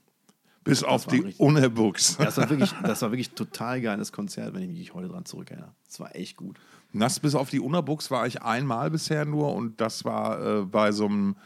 [0.64, 2.16] Bis auf war die Unerbooks.
[2.18, 5.72] Das war wirklich, das war wirklich total geiles Konzert, wenn ich mich heute dran zurückerinnere.
[5.88, 6.57] Das war echt gut.
[6.92, 10.92] Nass bis auf die Unerbooks war ich einmal bisher nur und das war äh, bei
[10.92, 11.37] so einem,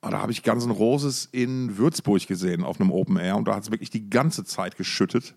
[0.00, 3.48] ah, da habe ich Guns N' Roses in Würzburg gesehen auf einem Open Air und
[3.48, 5.34] da hat es wirklich die ganze Zeit geschüttet.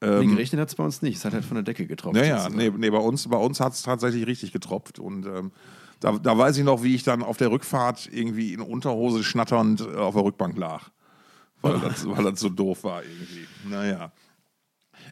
[0.00, 1.16] Nee, gerechnet hat es bei uns nicht.
[1.16, 2.16] Es hat halt von der Decke getroffen.
[2.16, 5.52] Naja, nee, nee, bei uns, bei uns hat es tatsächlich richtig getropft und ähm,
[6.00, 9.80] da, da weiß ich noch, wie ich dann auf der Rückfahrt irgendwie in Unterhose schnatternd
[9.80, 10.90] äh, auf der Rückbank lag.
[11.62, 13.46] Weil das, weil das so doof war irgendwie.
[13.68, 14.12] Naja.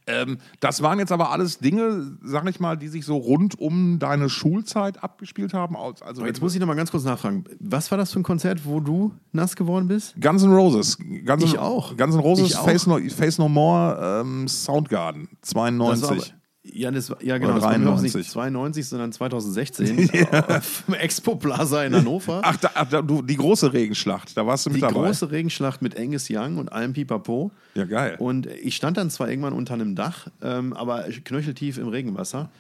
[0.07, 3.99] Ähm, das waren jetzt aber alles Dinge, sag ich mal, die sich so rund um
[3.99, 5.77] deine Schulzeit abgespielt haben.
[5.77, 7.45] Also Aber jetzt muss ich noch mal ganz kurz nachfragen.
[7.61, 10.15] Was war das für ein Konzert, wo du nass geworden bist?
[10.21, 10.99] Guns N' Roses.
[10.99, 11.97] Guns Ich auch.
[11.97, 12.55] Guns N' Roses.
[12.55, 16.35] Face No, Face no More, ähm, Soundgarden, Das war 92.
[16.65, 17.55] ja, das war, ja, genau.
[17.55, 18.15] Das war überhaupt 93.
[18.15, 22.41] nicht 92, sondern 2016 auf dem Expo Plaza in Hannover.
[22.43, 25.07] Ach, da, ach da, du, die große Regenschlacht, da warst du mit die dabei.
[25.07, 27.51] große Regenschlacht mit Angus Young und allem Pipapo.
[27.75, 28.17] Ja, geil.
[28.19, 32.51] Und ich stand dann zwar irgendwann unter einem Dach, ähm, aber knöcheltief im Regenwasser.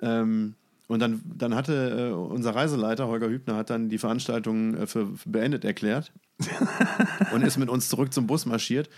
[0.00, 0.54] Ähm,
[0.86, 5.06] und dann, dann hatte äh, unser Reiseleiter, Holger Hübner, hat dann die Veranstaltung äh, für
[5.16, 6.12] für beendet erklärt
[7.32, 8.88] und ist mit uns zurück zum Bus marschiert,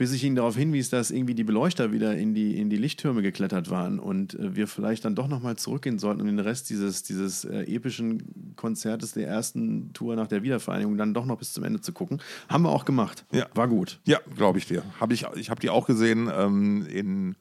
[0.00, 3.20] bis ich ihn darauf hinwies, dass irgendwie die Beleuchter wieder in die, in die Lichttürme
[3.20, 7.02] geklettert waren und äh, wir vielleicht dann doch nochmal zurückgehen sollten und den Rest dieses,
[7.02, 11.64] dieses äh, epischen Konzertes der ersten Tour nach der Wiedervereinigung dann doch noch bis zum
[11.64, 12.22] Ende zu gucken.
[12.48, 13.26] Haben wir auch gemacht.
[13.30, 13.44] Ja.
[13.52, 14.00] War gut.
[14.06, 14.82] Ja, glaube ich dir.
[14.98, 17.36] Hab ich ich habe die auch gesehen ähm, in,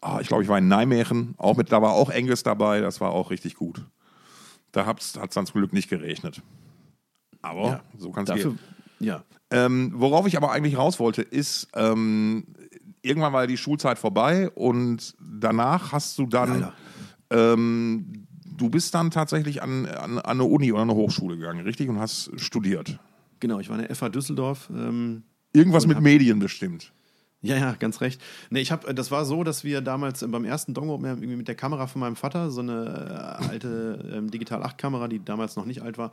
[0.00, 3.00] ah, ich glaube, ich war in Nijmegen, auch mit, da war auch Angus dabei, das
[3.00, 3.84] war auch richtig gut.
[4.70, 6.40] Da hat es dann zum Glück nicht geregnet.
[7.42, 7.82] Aber Ja.
[7.98, 8.60] so kann es gehen.
[8.98, 9.24] Ja.
[9.50, 12.46] Ähm, worauf ich aber eigentlich raus wollte, ist, ähm,
[13.02, 16.72] irgendwann war die Schulzeit vorbei und danach hast du dann,
[17.30, 21.88] ähm, du bist dann tatsächlich an, an, an eine Uni oder eine Hochschule gegangen, richtig?
[21.88, 22.98] Und hast studiert.
[23.38, 24.68] Genau, ich war in der FH Düsseldorf.
[24.70, 26.92] Ähm, Irgendwas mit Medien bestimmt.
[27.46, 28.20] Ja, ja, ganz recht.
[28.50, 31.54] Nee, ich hab, das war so, dass wir damals äh, beim ersten Dongo mit der
[31.54, 35.82] Kamera von meinem Vater, so eine äh, alte ähm, Digital 8-Kamera, die damals noch nicht
[35.82, 36.12] alt war,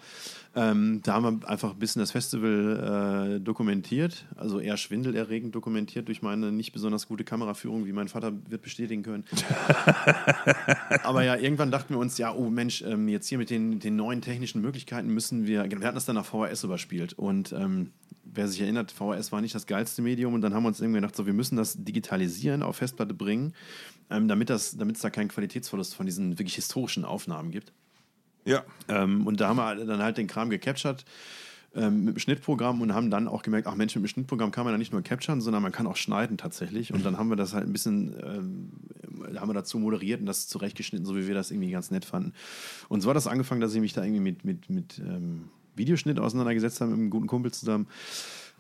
[0.56, 6.08] ähm, da haben wir einfach ein bisschen das Festival äh, dokumentiert, also eher schwindelerregend dokumentiert
[6.08, 9.24] durch meine nicht besonders gute Kameraführung, wie mein Vater wird bestätigen können.
[11.04, 13.96] Aber ja, irgendwann dachten wir uns, ja, oh Mensch, ähm, jetzt hier mit den, den
[13.96, 17.92] neuen technischen Möglichkeiten müssen wir, wir hatten das dann nach VHS überspielt und ähm,
[18.34, 21.00] wer sich erinnert, VHS war nicht das geilste Medium und dann haben wir uns irgendwie
[21.00, 23.54] gedacht, so, wir müssen das digitalisieren, auf Festplatte bringen,
[24.10, 27.74] ähm, damit es da keinen Qualitätsverlust von diesen wirklich historischen Aufnahmen gibt.
[28.46, 28.64] Ja.
[28.88, 31.06] Ähm, und da haben wir dann halt den Kram gecaptured
[31.76, 34.66] ähm, mit dem Schnittprogramm und haben dann auch gemerkt, ach Mensch, mit dem Schnittprogramm kann
[34.66, 36.94] man ja nicht nur capturen, sondern man kann auch schneiden tatsächlich.
[36.94, 38.72] Und dann haben wir das halt ein bisschen, ähm,
[39.40, 42.34] haben wir dazu moderiert und das zurechtgeschnitten, so wie wir das irgendwie ganz nett fanden.
[42.90, 46.20] Und so hat das angefangen, dass ich mich da irgendwie mit, mit, mit ähm, Videoschnitt
[46.20, 47.88] auseinandergesetzt habe, mit einem guten Kumpel zusammen.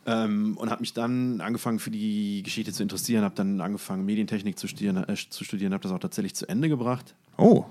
[0.05, 4.59] Ähm, und habe mich dann angefangen für die Geschichte zu interessieren, habe dann angefangen Medientechnik
[4.59, 7.63] zu studieren, äh, zu studieren, habe das auch tatsächlich zu Ende gebracht Oh.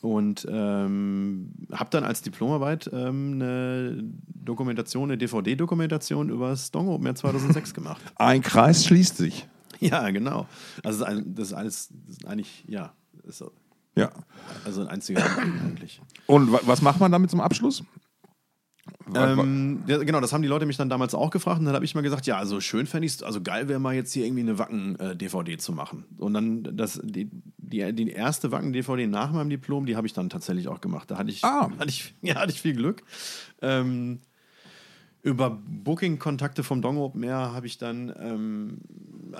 [0.00, 4.02] und ähm, habe dann als Diplomarbeit ähm, eine
[4.34, 8.00] Dokumentation, eine DVD-Dokumentation über das Dong Open Air 2006 gemacht.
[8.16, 9.46] Ein Kreis schließt sich.
[9.78, 10.46] ja, genau.
[10.82, 12.94] Also das ist, alles, das ist eigentlich, ja,
[13.24, 13.52] ist so,
[13.94, 14.10] Ja.
[14.64, 16.00] also ein einziger eigentlich.
[16.26, 17.84] Und wa was macht man damit zum Abschluss?
[19.14, 21.84] Ähm, ja, genau, das haben die Leute mich dann damals auch gefragt und dann habe
[21.84, 24.24] ich mal gesagt, ja, also schön fände ich es, also geil wäre mal jetzt hier
[24.24, 26.04] irgendwie eine Wacken-DVD zu machen.
[26.18, 30.30] Und dann das, die, die, die erste Wacken-DVD nach meinem Diplom, die habe ich dann
[30.30, 31.10] tatsächlich auch gemacht.
[31.10, 31.70] Da hatte ich, Ah.
[31.78, 33.02] hatte ich, ja, hatte ich viel Glück.
[33.60, 34.20] Ähm,
[35.22, 38.78] über Booking-Kontakte vom Dong Open Air habe ich dann ähm,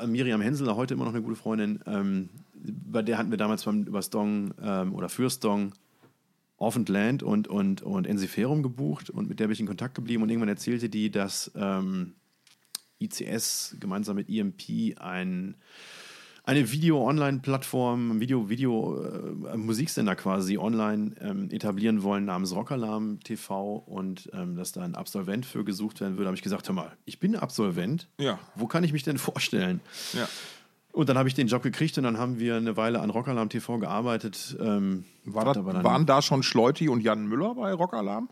[0.06, 3.82] Miriam Hensel, heute immer noch eine gute Freundin, ähm, bei der hatten wir damals beim,
[3.82, 5.72] übers Dong ähm, oder fürs Dong
[6.62, 10.22] Orphaned Land und, und, und Ensiferum gebucht und mit der bin ich in Kontakt geblieben
[10.22, 12.14] und irgendwann erzählte die, dass ähm,
[13.00, 15.56] ICS gemeinsam mit EMP ein,
[16.44, 24.30] eine Video-Online-Plattform, Video, Video, äh, Musiksender quasi online ähm, etablieren wollen namens Rockalarm TV und
[24.32, 27.18] ähm, dass da ein Absolvent für gesucht werden würde, habe ich gesagt, hör mal, ich
[27.18, 28.38] bin Absolvent, Ja.
[28.54, 29.80] wo kann ich mich denn vorstellen?
[30.12, 30.28] Ja.
[30.92, 33.48] Und dann habe ich den Job gekriegt und dann haben wir eine Weile an Rockalarm
[33.48, 34.56] TV gearbeitet.
[34.60, 38.28] Ähm, War das, aber dann- waren da schon Schleuti und Jan Müller bei Rockalarm?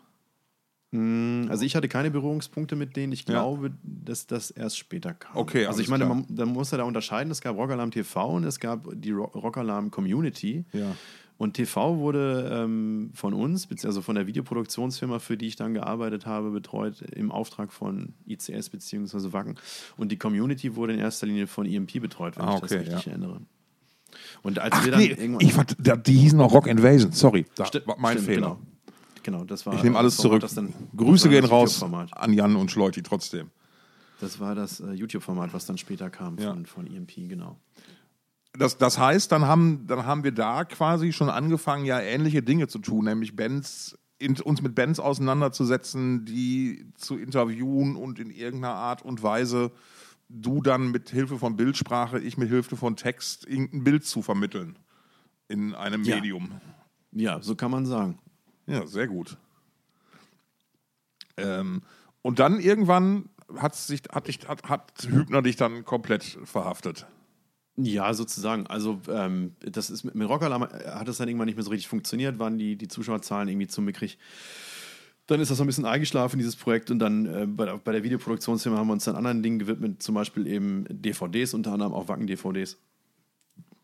[0.93, 3.13] Also ich hatte keine Berührungspunkte mit denen.
[3.13, 3.27] Ich Ja.
[3.35, 5.37] glaube, dass das erst später kam.
[5.37, 7.31] Okay, also ich meine, man, da muss er da unterscheiden.
[7.31, 10.65] Es gab Rockalarm TV und es gab die Ro- Rockalarm Community.
[10.73, 10.97] Ja.
[11.41, 16.27] Und TV wurde ähm, von uns, also von der Videoproduktionsfirma, für die ich dann gearbeitet
[16.27, 19.33] habe, betreut im Auftrag von ICS bzw.
[19.33, 19.55] Wacken.
[19.97, 22.81] Und die Community wurde in erster Linie von EMP betreut, wenn Ah, ich das okay,
[22.83, 23.13] richtig ja.
[23.13, 23.41] erinnere.
[24.43, 25.41] Und als Ach wir dann nee, irgendwann.
[25.41, 27.47] ich, da- die hießen auch Rock Invasion, sorry.
[27.55, 27.65] Da
[27.97, 28.59] mein stimmt, Fehler.
[29.23, 29.39] Genau.
[29.39, 30.43] genau, das war Ich nehme alles zurück.
[30.43, 33.49] das dann- Grüße gehen raus an Jan und Schleuti trotzdem.
[34.21, 36.51] Das war das äh, YouTube-Format, was dann später kam Ja.
[36.51, 37.57] von, von EMP, genau.
[38.53, 42.67] Das, das heißt, dann haben, dann haben wir da quasi schon angefangen, ja ähnliche Dinge
[42.67, 48.75] zu tun, nämlich Bands, in, uns mit Bands auseinanderzusetzen, die zu interviewen und in irgendeiner
[48.75, 49.71] Art und Weise
[50.31, 54.79] du dann mit Hilfe von Bildsprache, ich mit Hilfe von Text irgendein Bild zu vermitteln
[55.49, 56.17] in einem Ja.
[56.17, 56.61] Medium.
[57.13, 58.19] Ja, so kann man sagen.
[58.67, 59.37] Ja, sehr gut.
[61.37, 61.83] Ähm,
[62.23, 67.07] und dann irgendwann hat, sich, hat, dich, hat, hat Hübner dich dann komplett verhaftet.
[67.85, 68.67] Ja, sozusagen.
[68.67, 71.71] Also, ähm, das ist mit, mit Rockalarm äh, hat es dann irgendwann nicht mehr so
[71.71, 74.19] richtig funktioniert, waren die, die Zuschauerzahlen irgendwie zu mickrig.
[75.27, 76.91] Dann ist das so ein bisschen eingeschlafen, dieses Projekt.
[76.91, 80.03] Und dann äh, bei, der, bei der Videoproduktionsfirma haben wir uns dann anderen Dingen gewidmet,
[80.03, 82.79] zum Beispiel eben DVDs, unter anderem auch Wacken-DVDs.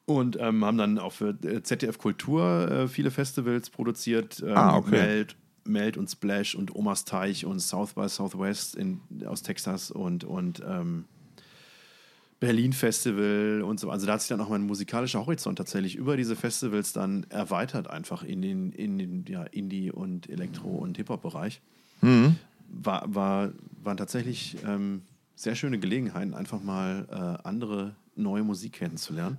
[0.07, 4.43] Und ähm, haben dann auch für äh, ZDF Kultur äh, viele Festivals produziert.
[4.45, 4.91] Ähm, Ah, okay.
[4.91, 10.25] Meld, Meld und Splash und Omas Teich und South by Southwest in, aus Texas und,
[10.25, 11.05] und ähm,
[12.39, 13.91] Berlin Festival und so.
[13.91, 17.89] Also da hat sich dann auch mein musikalischer Horizont tatsächlich über diese Festivals dann erweitert,
[17.89, 21.63] einfach in den, in den ja, Indie- und Elektro- und Hip-Hop-Bereich.
[22.69, 25.03] War, war, waren tatsächlich ähm,
[25.35, 29.39] sehr schöne Gelegenheiten, einfach mal äh, andere neue Musik kennenzulernen.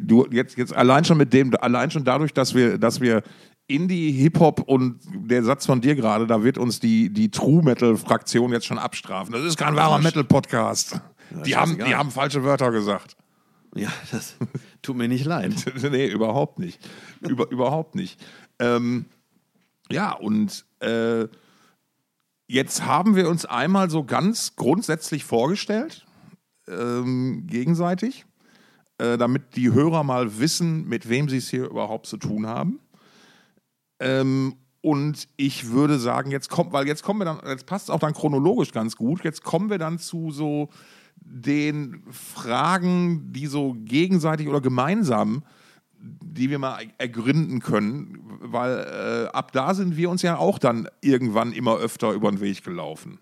[0.00, 3.22] Du jetzt, jetzt allein schon mit dem, allein schon dadurch, dass wir, dass wir
[3.66, 8.66] Indie, Hip-Hop und der Satz von dir gerade, da wird uns die, die True-Metal-Fraktion jetzt
[8.66, 9.32] schon abstrafen.
[9.32, 11.00] Das ist kein wahrer Metal-Podcast.
[11.44, 13.16] Die haben, die haben falsche Wörter gesagt.
[13.74, 14.36] Ja, das
[14.82, 15.54] tut mir nicht leid.
[15.90, 16.80] nee, überhaupt nicht.
[17.20, 18.20] Über, überhaupt nicht.
[18.58, 19.06] Ähm,
[19.90, 21.26] ja, und äh,
[22.46, 26.06] jetzt haben wir uns einmal so ganz grundsätzlich vorgestellt,
[26.68, 28.26] ähm, gegenseitig,
[28.98, 32.80] äh, damit die Hörer mal wissen, mit wem sie es hier überhaupt zu tun haben.
[34.00, 37.90] Ähm, und ich würde sagen, jetzt kommt, weil jetzt kommen wir dann, jetzt passt es
[37.90, 40.68] auch dann chronologisch ganz gut, jetzt kommen wir dann zu so
[41.24, 45.42] den Fragen, die so gegenseitig oder gemeinsam,
[45.98, 50.88] die wir mal ergründen können, weil äh, ab da sind wir uns ja auch dann
[51.00, 53.18] irgendwann immer öfter über den Weg gelaufen.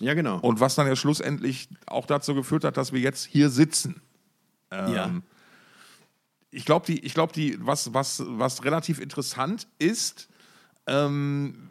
[0.00, 0.40] Ja, genau.
[0.40, 4.02] Und was dann ja schlussendlich auch dazu geführt hat, dass wir jetzt hier sitzen.
[4.70, 5.10] Ähm, ja.
[6.50, 10.28] ich glaube, die, ich glaub, die, was, was, was relativ interessant ist,
[10.86, 11.70] ähm,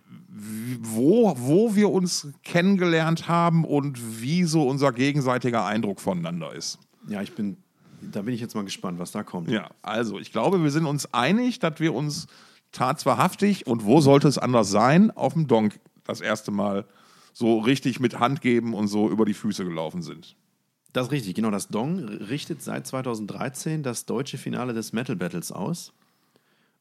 [0.82, 6.80] wo, wo wir uns kennengelernt haben und wie so unser gegenseitiger Eindruck voneinander ist.
[7.08, 7.58] ja, ich bin,
[8.02, 9.50] da bin ich jetzt mal gespannt, was da kommt.
[9.50, 12.28] Ja, also ich glaube, wir sind uns einig, dass wir uns
[12.72, 16.86] tatswahrhaftig und wo sollte es anders sein, auf dem Donk das erste Mal
[17.34, 20.36] so richtig mit Hand geben und so über die Füße gelaufen sind.
[20.94, 21.52] Das ist richtig, genau.
[21.52, 25.94] Das Dong richtet seit 2013 das deutsche Finale des Metal Battles aus.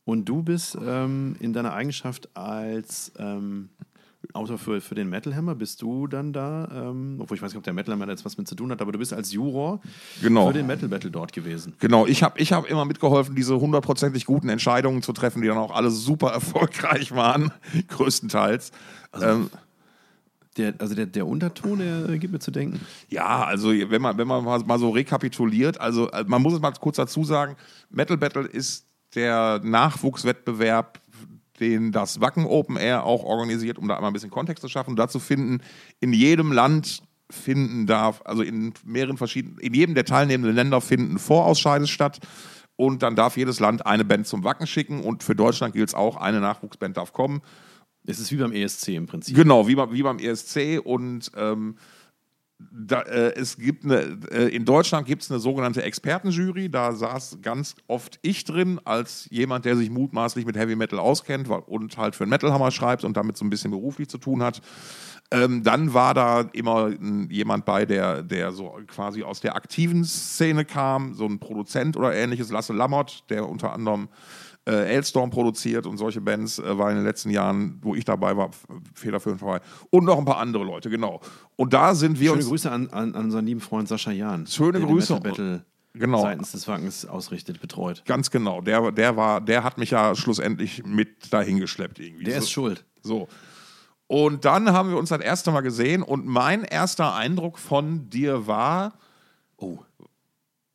[0.04, 3.68] Und du bist ähm, in deiner Eigenschaft als ähm,
[4.34, 7.58] Autor für, für den Metal Hammer, bist du dann da, ähm, obwohl ich weiß nicht,
[7.58, 9.32] ob der Metal Hammer da jetzt was mit zu tun hat, aber du bist als
[9.32, 9.80] Juror
[10.22, 10.48] Genau.
[10.48, 11.74] für den Metal Battle dort gewesen.
[11.78, 15.58] Genau, ich habe ich hab immer mitgeholfen, diese hundertprozentig guten Entscheidungen zu treffen, die dann
[15.58, 17.50] auch alle super erfolgreich waren,
[17.88, 18.72] größtenteils.
[19.20, 19.50] ähm,
[20.56, 22.80] Der, also der, der Unterton, der gibt mir zu denken.
[23.08, 26.60] Ja, also wenn man, wenn man mal mal so rekapituliert, also äh, man muss es
[26.60, 27.56] mal kurz dazu sagen,
[27.88, 31.00] Metal Battle ist der Nachwuchswettbewerb,
[31.58, 34.96] den das Wacken Open Air auch organisiert, um da einmal ein bisschen Kontext zu schaffen.
[34.96, 35.62] Dazu finden
[36.00, 41.18] in jedem Land finden darf, also in mehreren verschiedenen, in jedem der teilnehmenden Länder finden
[41.18, 42.18] Vorausscheide statt.
[42.76, 45.00] Und dann darf jedes Land eine Band zum Wacken schicken.
[45.00, 47.42] Und für Deutschland gilt es auch, eine Nachwuchsband darf kommen.
[48.06, 49.36] Es ist wie beim ESC im Prinzip.
[49.36, 51.76] Genau, wie beim, wie beim ESC und ähm,
[52.72, 57.38] da, äh, es gibt eine, äh, in Deutschland gibt es eine sogenannte Expertenjury, da saß
[57.42, 62.14] ganz oft ich drin, als jemand, der sich mutmaßlich mit Heavy Metal auskennt und halt
[62.14, 64.60] für den Metal Hammer schreibt und damit so ein bisschen beruflich zu tun hat.
[65.32, 66.90] Ähm, dann war da immer
[67.28, 72.14] jemand bei, der, der so quasi aus der aktiven Szene kam, so ein Produzent oder
[72.14, 74.08] ähnliches, Lasse Lammert, der unter anderem
[74.66, 78.36] äh, Elstorm produziert und solche Bands äh, war in den letzten Jahren, wo ich dabei
[78.36, 78.50] war,
[78.94, 79.60] federführend dabei.
[79.90, 81.20] Und noch ein paar andere Leute, genau.
[81.56, 82.48] Und da sind wir Schöne uns.
[82.48, 84.46] Grüße an, an, an unseren lieben Freund Sascha Jahn.
[84.46, 85.14] Schöne Grüße.
[85.14, 86.22] Metal Battle Genau.
[86.22, 88.04] seitens des Wackens ausrichtet, betreut.
[88.06, 88.60] Ganz genau.
[88.60, 92.24] Der, der war, der hat mich ja schlussendlich mit dahin geschleppt irgendwie.
[92.24, 92.84] Der so, ist schuld.
[93.02, 93.26] So.
[94.06, 98.46] Und dann haben wir uns das erste Mal gesehen und mein erster Eindruck von dir
[98.46, 98.92] war,
[99.56, 99.78] Oh.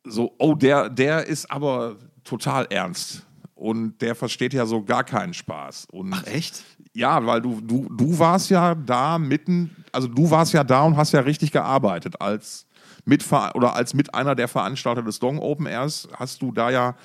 [0.04, 3.25] so, oh, der, der ist aber total ernst.
[3.56, 5.88] Und der versteht ja so gar keinen Spaß.
[5.90, 6.62] Und Ach, echt?
[6.92, 10.96] Ja, weil du, du, du warst ja da mitten, also du warst ja da und
[10.96, 12.66] hast ja richtig gearbeitet als
[13.06, 16.96] Mitver oder als mit einer der Veranstalter des Dong Open Airs hast du da ja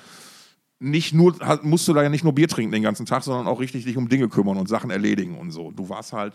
[0.78, 3.60] nicht nur, musst du da ja nicht nur Bier trinken den ganzen Tag, sondern auch
[3.60, 5.70] richtig dich um Dinge kümmern und Sachen erledigen und so.
[5.70, 6.34] Du warst halt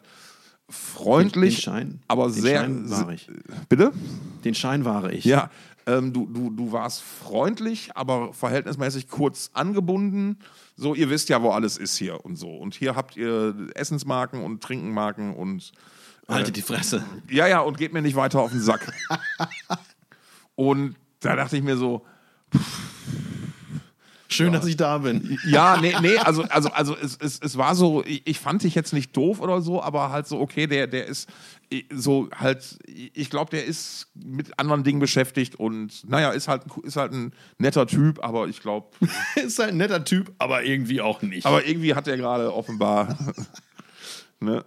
[0.69, 2.61] freundlich, Den Schein- aber den sehr.
[2.61, 3.29] Schein wahre ich.
[3.69, 3.91] Bitte?
[4.43, 5.25] Den Schein wahre ich.
[5.25, 5.49] Ja,
[5.87, 10.37] ähm, du, du, du warst freundlich, aber verhältnismäßig kurz angebunden.
[10.75, 12.49] So, ihr wisst ja, wo alles ist hier und so.
[12.49, 15.71] Und hier habt ihr Essensmarken und Trinkenmarken und
[16.27, 17.05] Haltet die Fresse.
[17.29, 18.91] ja, ja, und geht mir nicht weiter auf den Sack.
[20.55, 22.05] und da dachte ich mir so,
[24.29, 25.39] Schön, dass ich da bin.
[25.47, 28.75] ja, nee, nee, also, also, also es, es, es war so, ich, ich fand dich
[28.75, 31.29] jetzt nicht doof oder so, aber halt so, okay, der, der ist
[31.93, 36.83] so halt, ich glaube, der ist mit anderen Dingen beschäftigt und naja, ist halt, ein-
[36.83, 38.87] ist halt ein netter Typ, aber ich glaube,
[39.35, 41.45] ist halt ein netter Typ, aber irgendwie auch nicht.
[41.45, 43.17] aber irgendwie hat er gerade offenbar,
[44.39, 44.63] ne?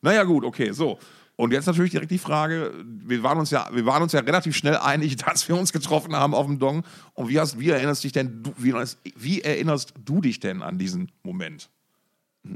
[0.00, 0.98] Naja, gut, okay, so.
[1.36, 4.54] Und jetzt natürlich direkt die Frage, wir waren uns ja, wir waren uns ja relativ
[4.56, 6.84] schnell einig, dass wir uns getroffen haben auf dem Dong.
[7.14, 8.74] Und wie, hast, wie erinnerst dich denn, wie,
[9.16, 11.70] wie erinnerst du dich denn an diesen Moment?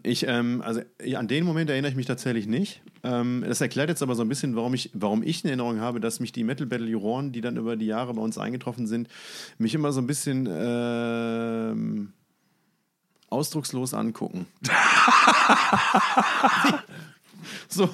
[0.02, 2.82] Ich, ähm, also ich, an den Moment erinnere ich mich tatsächlich nicht.
[3.04, 6.00] Ähm, das erklärt jetzt aber so ein bisschen, warum ich, warum ich eine Erinnerung habe,
[6.00, 9.08] dass mich die Metal Battle Juroren, die dann über die Jahre bei uns eingetroffen sind,
[9.58, 12.12] mich immer so ein bisschen ähm,
[13.30, 14.46] ausdruckslos angucken.
[17.68, 17.88] so,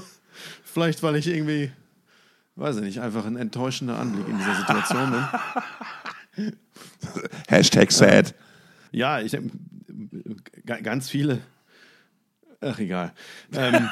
[0.65, 1.71] vielleicht weil ich irgendwie,
[2.57, 6.53] weiß ich nicht, einfach ein enttäuschender Anblick in dieser Situation bin.
[7.49, 8.35] Hashtag sad.
[8.93, 9.43] Ja, ich äh,
[10.65, 11.41] ga- ganz viele.
[12.63, 13.13] Ach, egal.
[13.55, 13.89] Ähm,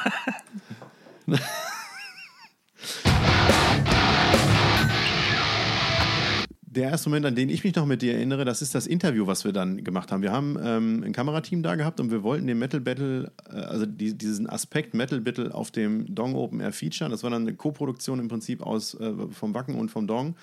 [6.61, 9.27] der erste Moment, an den ich mich noch mit dir erinnere, das ist das Interview,
[9.27, 10.23] was wir dann gemacht haben.
[10.23, 13.85] Wir haben ähm, ein Kamerateam da gehabt und wir wollten den Metal Battle, äh, also
[13.85, 17.11] die, diesen Aspekt Metal Battle auf dem Dong Open Air featuren.
[17.11, 20.35] Das war dann eine Co-Produktion im Prinzip aus äh, vom Wacken und vom Dong.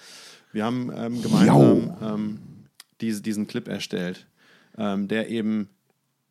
[0.53, 2.39] Wir haben ähm, gemeinsam ähm,
[3.01, 4.27] diese, diesen Clip erstellt,
[4.77, 5.69] ähm, der eben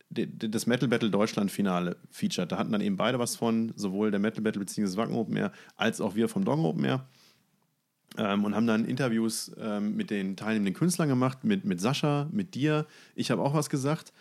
[0.10, 2.52] das Metal Battle Deutschland Finale featured.
[2.52, 4.96] Da hatten dann eben beide was von, sowohl der Metal Battle bzw.
[4.98, 7.06] Wacken Open Air als auch wir vom Dong Open Air.
[8.18, 12.56] Ähm, und haben dann Interviews ähm, mit den teilnehmenden Künstlern gemacht, mit, mit Sascha, mit
[12.56, 12.88] dir.
[13.16, 14.14] Ich habe auch was gesagt.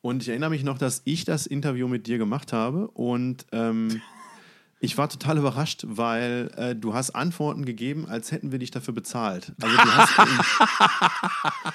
[0.00, 4.00] Und ich erinnere mich noch, dass ich das Interview mit dir gemacht habe und ähm,
[4.80, 8.94] ich war total überrascht, weil äh, du hast Antworten gegeben, als hätten wir dich dafür
[8.94, 9.52] bezahlt.
[9.60, 10.12] Also du hast,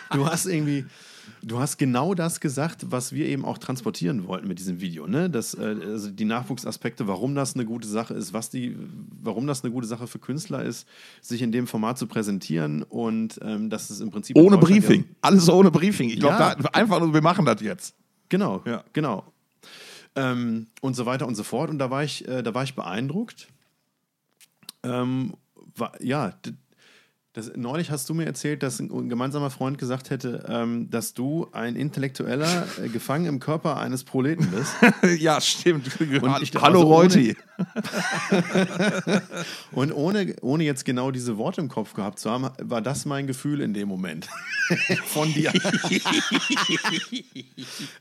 [0.11, 0.86] du hast irgendwie,
[1.47, 5.07] du hast genau das gesagt, was wir eben auch transportieren wollten mit diesem Video.
[5.07, 5.29] Ne?
[5.29, 8.75] Das, äh, also die Nachwuchsaspekte, warum das eine gute Sache ist, was die,
[9.21, 10.87] warum das eine gute Sache für Künstler ist,
[11.21, 15.05] sich in dem Format zu präsentieren und ähm, dass es im Prinzip in Ohne Briefing.
[15.21, 16.09] Alles ohne Briefing.
[16.09, 16.55] Ich glaube, Ja.
[16.73, 17.95] einfach nur, wir machen das jetzt.
[18.29, 18.83] Genau, Ja.
[18.93, 19.23] genau.
[20.15, 21.69] Ähm, und so weiter und so fort.
[21.69, 23.47] Und da war ich, äh, da war ich beeindruckt.
[24.83, 25.33] Ähm,
[25.75, 26.33] war, ja,
[27.38, 31.47] das, neulich hast du mir erzählt, dass ein gemeinsamer Freund gesagt hätte, ähm, dass du
[31.51, 34.73] ein Intellektueller äh, gefangen im Körper eines Proleten bist.
[35.21, 35.88] ja, stimmt.
[36.01, 37.38] Und ich- Hallo also Reuti.
[39.71, 43.27] Und ohne, ohne jetzt genau diese Worte im Kopf gehabt zu haben, war das mein
[43.27, 44.27] Gefühl in dem Moment.
[45.05, 45.53] Von dir.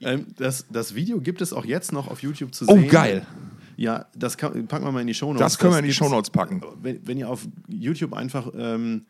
[0.01, 2.89] ähm, das, das Video gibt es auch jetzt noch auf YouTube zu Oh, sehen.
[2.89, 3.27] geil.
[3.77, 5.41] Ja, das kann, packen wir mal in die Shownotes.
[5.41, 6.63] Das können wir in die Shownotes packen.
[6.81, 9.05] Wenn, wenn ihr auf YouTube einfach, ähm,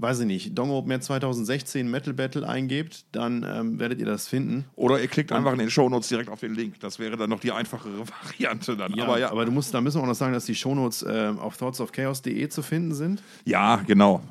[0.00, 4.28] weiß ich nicht, Dong Open Air 2016 Metal Battle eingebt, dann ähm, werdet ihr das
[4.28, 4.64] finden.
[4.76, 6.78] Oder ihr klickt einfach in den Shownotes direkt auf den Link.
[6.80, 8.98] Das wäre dann noch die einfachere Variante dann.
[8.98, 11.38] aber ja, aber du musst, da müssen wir auch noch sagen, dass die Shownotes ähm,
[11.38, 13.22] auf thoughtsofchaos.de zu finden sind.
[13.44, 14.22] ja, genau.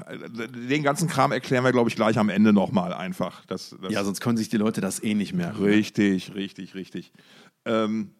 [0.69, 3.45] Den ganzen Kram erklären wir, glaube ich, gleich am Ende nochmal einfach.
[3.45, 5.63] Das, das Ja, sonst können sich die Leute das eh nicht merken.
[5.63, 7.11] Richtig, richtig, richtig.
[7.65, 8.11] Ähm,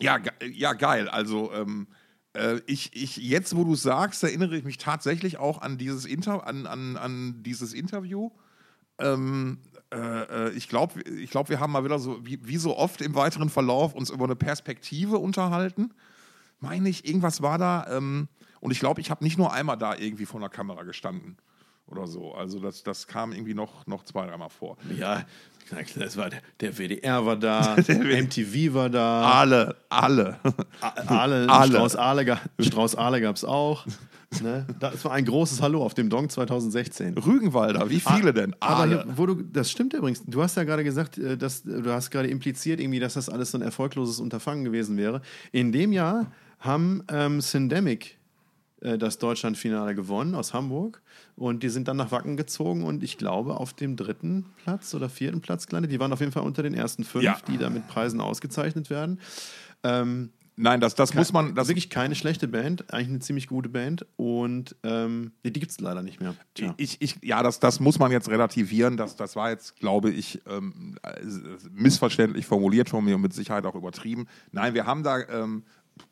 [0.00, 0.18] ja,
[0.52, 1.08] ja, geil.
[1.08, 1.94] Also ähm, äh,
[2.66, 6.66] ich, ich, jetzt, wo du sagst, erinnere ich mich tatsächlich auch an dieses, Inter an,
[6.66, 8.30] an, an dieses Interview.
[8.98, 9.58] Ähm,
[9.92, 9.96] äh,
[10.48, 13.14] äh, ich glaube, ich glaub, wir haben mal wieder so, wie, wie so oft im
[13.14, 15.92] weiteren Verlauf, uns über eine Perspektive unterhalten.
[16.60, 17.86] Meine ich, irgendwas war da.
[17.90, 18.28] Ähm,
[18.60, 21.36] und ich glaube, ich habe nicht nur einmal da irgendwie vor der Kamera gestanden.
[21.90, 22.34] Oder so.
[22.34, 24.76] Also das, das kam irgendwie noch, noch zwei, dreimal vor.
[24.96, 25.24] Ja,
[25.96, 29.22] das war der, der WDR war da, MTV war da.
[29.30, 30.38] Alle, alle.
[31.06, 31.74] Aale, Alle.
[31.74, 33.86] Strauß Aale, Strauß Aale gab es auch.
[34.42, 34.64] Ne?
[34.78, 37.18] Das war ein großes Hallo auf dem Dong 2016.
[37.18, 38.54] Rügenwalder, wie viele denn?
[38.60, 39.02] Aber Alle.
[39.02, 40.22] hier, wo du, das stimmt übrigens.
[40.24, 43.50] Du hast ja gerade gesagt, äh, dass du hast gerade impliziert irgendwie, dass das alles
[43.50, 45.20] so ein erfolgloses Unterfangen gewesen wäre.
[45.50, 46.30] In dem Jahr
[46.60, 48.19] haben ähm, Syndemic
[48.80, 51.02] das Deutschlandfinale gewonnen aus Hamburg
[51.36, 55.08] und die sind dann nach Wacken gezogen und ich glaube auf dem dritten Platz oder
[55.08, 55.92] vierten Platz gelandet.
[55.92, 57.38] Die waren auf jeden Fall unter den ersten fünf, Ja.
[57.46, 59.20] die da mit Preisen ausgezeichnet werden.
[59.82, 61.54] Ähm, Nein, das, das muss man.
[61.54, 65.80] das wirklich keine schlechte Band, eigentlich eine ziemlich gute Band und ähm, die gibt es
[65.80, 66.34] leider nicht mehr.
[66.52, 66.74] Tja.
[66.76, 68.98] ich, ich, ja, das, das muss man jetzt relativieren.
[68.98, 71.18] Das, das war jetzt, glaube ich, ähm, äh,
[71.72, 74.26] missverständlich formuliert von mir und mit Sicherheit auch übertrieben.
[74.52, 75.64] Nein, wir haben da ähm,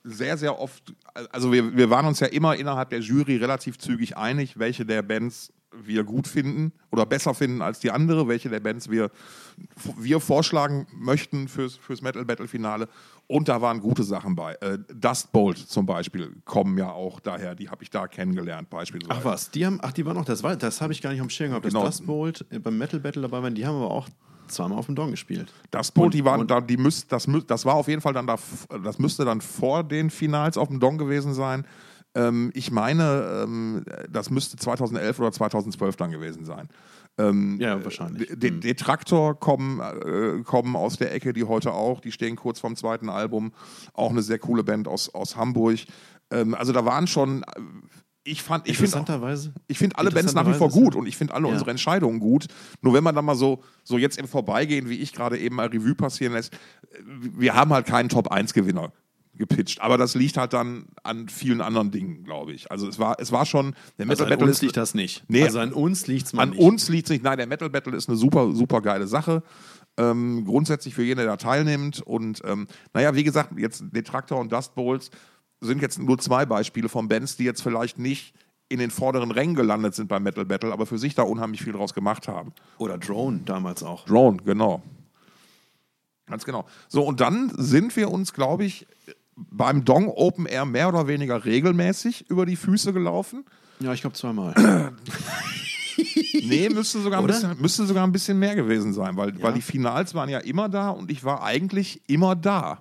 [0.05, 0.95] sehr, sehr oft,
[1.33, 5.03] also wir, wir waren uns ja immer innerhalb der Jury relativ zügig einig, welche der
[5.03, 5.53] Bands
[5.85, 9.11] wir gut finden oder besser finden als die andere, welche der Bands wir,
[9.99, 12.89] wir vorschlagen möchten fürs, fürs Metal Battle Finale.
[13.27, 14.55] Und da waren gute Sachen bei.
[14.55, 19.21] Äh, Dust Bolt zum Beispiel kommen ja auch daher, die habe ich da kennengelernt beispielsweise.
[19.21, 21.21] Ach was, die haben, ach die waren auch, das war, das habe ich gar nicht
[21.21, 21.85] am Schirm gehabt, dass Genau.
[21.85, 24.09] Dust Bolt äh, beim Metal Battle dabei waren, die haben aber auch
[24.49, 25.53] zweimal auf dem Dong gespielt.
[25.71, 28.27] Das Boot, die waren und- da, die müsst, das, das war auf jeden Fall dann
[28.27, 28.37] da,
[28.83, 31.67] das müsste dann vor den Finals auf dem Dong gewesen sein.
[32.15, 36.69] Ähm, ich meine, ähm, das müsste 2011 oder 2012 dann gewesen sein.
[37.19, 38.31] Ähm, Ja, wahrscheinlich.
[38.35, 42.77] De Detraktor kommen, äh, kommen aus der Ecke, die heute auch, die stehen kurz vorm
[42.77, 43.53] zweiten Album.
[43.93, 45.81] Auch eine sehr coole Band aus, aus Hamburg.
[46.31, 47.47] Ähm, also da waren schon, äh,
[48.31, 49.53] ich fand, ich finde Interessanterweise.
[49.67, 51.53] ich finde alle Bands nach wie vor gut und ich finde alle Ja.
[51.53, 52.47] unsere Entscheidungen gut.
[52.83, 55.67] Nur wenn man dann mal so, so jetzt im Vorbeigehen, wie ich gerade eben mal
[55.69, 56.57] Revue passieren lässt, äh,
[57.07, 58.93] wir haben halt keinen Top-1-Gewinner
[59.35, 59.81] gepitcht.
[59.81, 62.71] Aber das liegt halt dann an vielen anderen Dingen, glaube ich.
[62.73, 64.95] Also es war, es war schon, der Also Metal an Battle uns ist, liegt das
[64.95, 65.25] nicht.
[65.29, 65.45] Nee.
[65.45, 66.59] also an uns liegt es an nicht.
[66.59, 67.23] uns liegt es nicht.
[67.23, 69.43] Nein, der Metal Battle ist eine super, super geile Sache.
[69.97, 72.01] Ähm, grundsätzlich für jeden, der da teilnimmt.
[72.03, 75.11] Und ähm, naja, wie gesagt, jetzt Detraktor und Dust Bowls
[75.61, 78.35] sind jetzt nur zwei Beispiele von Bands, die jetzt vielleicht nicht
[78.69, 81.73] in den vorderen Rängen gelandet sind beim Metal Battle, aber für sich da unheimlich viel
[81.73, 82.53] draus gemacht haben.
[82.77, 84.05] Oder Drone damals auch.
[84.05, 84.83] Drone, genau.
[86.27, 86.67] Ganz genau.
[86.89, 88.87] So, und dann sind wir uns, glaube ich,
[89.37, 93.45] beim Dong Open Air mehr oder weniger regelmäßig über die Füße gelaufen.
[93.81, 94.55] Ja, ich glaube zweimal.
[96.45, 99.63] Nee, müsste sogar, ein bisschen, müsste sogar ein bisschen mehr gewesen sein, weil, weil die
[99.63, 102.81] Finals waren ja immer da und ich war eigentlich immer da.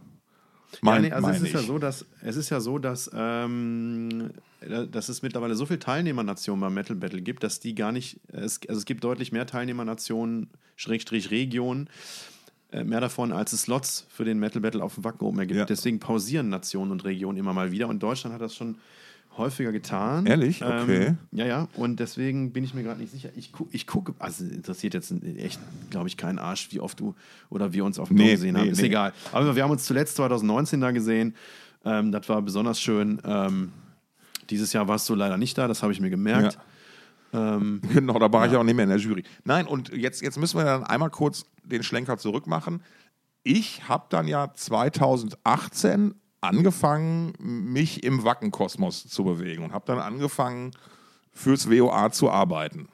[0.82, 4.32] Mein, ja, nee, also es ist ja so, dass es ist ja so, dass, ähm,
[4.62, 8.20] äh, dass es mittlerweile so viele Teilnehmernationen beim Metal Battle gibt, dass die gar nicht,
[8.32, 11.90] es, also es gibt deutlich mehr Teilnehmernationen, Schrägstrich Regionen,
[12.72, 15.54] äh, mehr davon, als es Slots für den Metal Battle auf dem Wacken Open gibt.
[15.54, 15.66] Ja.
[15.66, 18.78] Deswegen pausieren Nationen und Regionen immer mal wieder und Deutschland hat das schon
[19.38, 20.26] häufiger getan.
[20.26, 20.64] Ehrlich?
[20.64, 21.08] Okay.
[21.08, 23.30] Ähm, ja, ja, und deswegen bin ich mir gerade nicht sicher.
[23.36, 25.60] Ich, gu ich gucke, also interessiert jetzt echt,
[25.90, 27.16] glaube ich, keinen Arsch, wie oft du
[27.50, 28.70] oder wir uns auf dem Nee, gesehen nee, haben.
[28.70, 28.88] Ist nee.
[28.88, 29.14] egal.
[29.32, 31.36] Aber wir haben uns zuletzt 2019 da gesehen.
[31.86, 33.22] Ähm, das war besonders schön.
[33.24, 33.72] Ähm,
[34.50, 36.58] dieses Jahr warst du leider nicht da, das habe ich mir gemerkt.
[37.34, 39.24] Ähm, Genau, da war ich auch nicht mehr in der Jury.
[39.44, 42.82] Nein, und jetzt, jetzt müssen wir dann einmal kurz den Schlenker zurück machen.
[43.44, 50.72] Ich habe dann ja 2018 angefangen, mich im Wackenkosmos zu bewegen und habe dann angefangen,
[51.32, 52.90] fürs WOA zu arbeiten.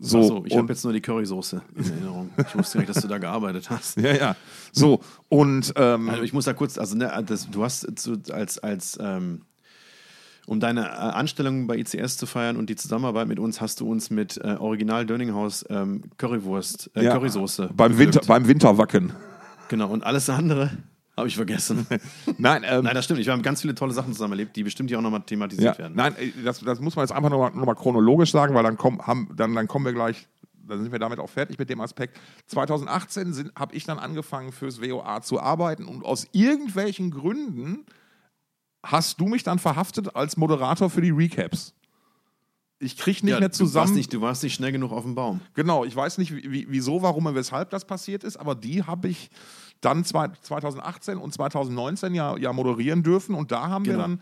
[0.00, 2.30] So, Achso, ich habe jetzt nur die Currysoße in Erinnerung.
[2.38, 3.98] Ich wusste nicht, dass du da gearbeitet hast.
[4.00, 4.36] Ja, ja.
[4.72, 7.86] So, und ähm, Also ich muss da kurz, also ne, das, du hast
[8.30, 9.42] als, als ähm,
[10.46, 13.90] um deine äh, Anstellung bei ICS zu feiern und die Zusammenarbeit mit uns, hast du
[13.90, 17.70] uns mit äh, Original Dönninghaus ähm, Currywurst, äh, ja, Currysoße.
[17.74, 19.12] beim, Winter, beim Winterwacken.
[19.68, 20.70] Genau, und alles andere
[21.16, 21.86] habe ich vergessen.
[22.38, 23.20] Nein, ähm, Nein, das stimmt.
[23.20, 25.84] Ich habe ganz viele tolle Sachen zusammen erlebt, die bestimmt hier auch nochmal thematisiert Ja,
[25.84, 25.94] werden.
[25.96, 28.76] nein, äh, das, das muss man jetzt einfach nochmal noch mal chronologisch sagen, weil dann,
[28.76, 30.26] kommen haben, dann, dann kommen wir gleich,
[30.66, 32.18] dann sind wir damit auch fertig mit dem Aspekt.
[32.46, 37.84] 2018 habe ich dann angefangen fürs WOA zu arbeiten und aus irgendwelchen Gründen
[38.82, 41.74] hast du mich dann verhaftet als Moderator für die Recaps.
[42.80, 43.82] Ich kriege nicht Ja, mehr Du zusammen.
[43.84, 45.40] warst, nicht, du warst nicht schnell genug auf dem Baum.
[45.54, 48.82] Genau, ich weiß nicht, wie, wie- wieso, warum und weshalb das passiert ist, aber die
[48.82, 49.30] habe ich
[49.84, 54.04] dann zwei, 2018 und 2019 ja, ja moderieren dürfen und da haben wir Genau.
[54.04, 54.20] dann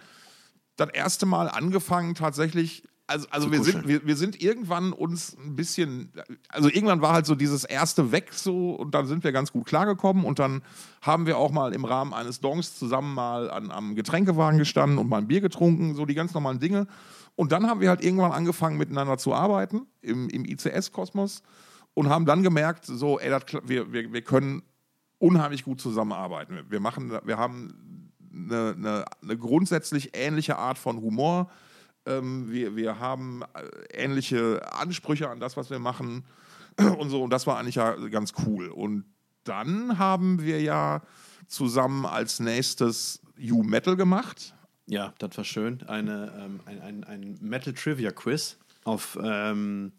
[0.76, 2.84] das erste Mal angefangen tatsächlich.
[3.08, 6.12] Also, also Zu wir, sind, wir, wir sind irgendwann uns ein bisschen,
[6.48, 9.66] also irgendwann war halt so dieses erste weg so und dann sind wir ganz gut
[9.66, 10.62] klargekommen und dann
[11.02, 15.08] haben wir auch mal im Rahmen eines Dongs zusammen mal an, am Getränkewagen gestanden und
[15.10, 16.86] mal ein Bier getrunken, so die ganz normalen Dinge.
[17.34, 21.42] Und dann haben wir halt irgendwann angefangen miteinander zu arbeiten im, im ICS-Kosmos
[21.94, 24.62] und haben dann gemerkt, so, ey, kla- wir, wir, wir können
[25.22, 26.58] unheimlich gut zusammenarbeiten.
[26.68, 31.48] Wir, machen, wir haben eine, eine, eine grundsätzlich ähnliche Art von Humor.
[32.06, 36.24] Ähm, wir, wir haben äh, ähnliche Ansprüche an das, was wir machen
[36.98, 37.22] und so.
[37.22, 38.68] Und das war eigentlich ja ganz cool.
[38.68, 39.04] Und
[39.44, 41.02] dann haben wir ja
[41.46, 44.54] zusammen als nächstes You Metal gemacht.
[44.86, 45.84] Ja, das war schön.
[45.86, 49.16] Eine, ähm, ein, ein, ein Metal Trivia Quiz auf.
[49.22, 49.92] Ähm,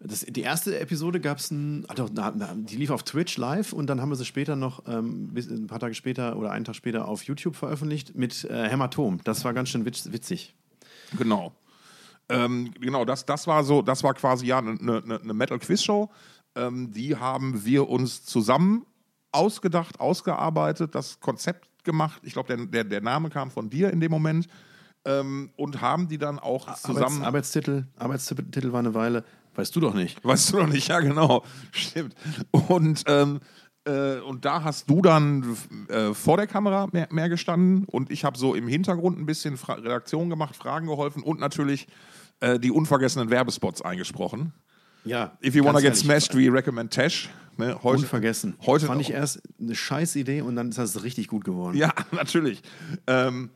[0.00, 4.00] das, die erste Episode gab es ein, ah, die lief auf Twitch live und dann
[4.00, 7.24] haben wir sie später noch, ähm, ein paar Tage später oder einen Tag später auf
[7.24, 9.20] YouTube veröffentlicht mit äh, Hämatom.
[9.24, 10.54] Das war ganz schön witz, witzig.
[11.16, 11.52] Genau.
[12.28, 16.10] Ähm, genau, das, das war so, das war quasi ja eine ne, ne Metal-Quiz-Show.
[16.54, 18.86] Ähm, die haben wir uns zusammen
[19.32, 22.20] ausgedacht, ausgearbeitet, das Konzept gemacht.
[22.24, 24.46] Ich glaube, der, der, der Name kam von dir in dem Moment.
[25.04, 27.22] Ähm, und haben die dann auch zusammen.
[27.22, 29.24] Arbeits, Arbeitstitel, Arbeitstitel war eine Weile.
[29.58, 30.24] Weißt du doch nicht.
[30.24, 31.44] Weißt du doch nicht, ja, genau.
[31.72, 32.14] Stimmt.
[32.52, 33.40] Und, ähm,
[33.84, 35.56] äh, und da hast du dann
[35.88, 39.56] äh, vor der Kamera mehr, mehr gestanden und ich habe so im Hintergrund ein bisschen
[39.56, 41.88] Fra Redaktion gemacht, Fragen geholfen und natürlich
[42.38, 44.52] äh, die unvergessenen Werbespots eingesprochen.
[45.04, 45.36] Ja.
[45.44, 47.28] If you wanna get smashed, we recommend Tash.
[47.56, 48.54] Ne, heute, Unvergessen.
[48.64, 51.76] Heute fand ich erst eine scheiß Idee und dann ist das richtig gut geworden.
[51.76, 52.62] Ja, natürlich.
[53.08, 53.50] Ähm,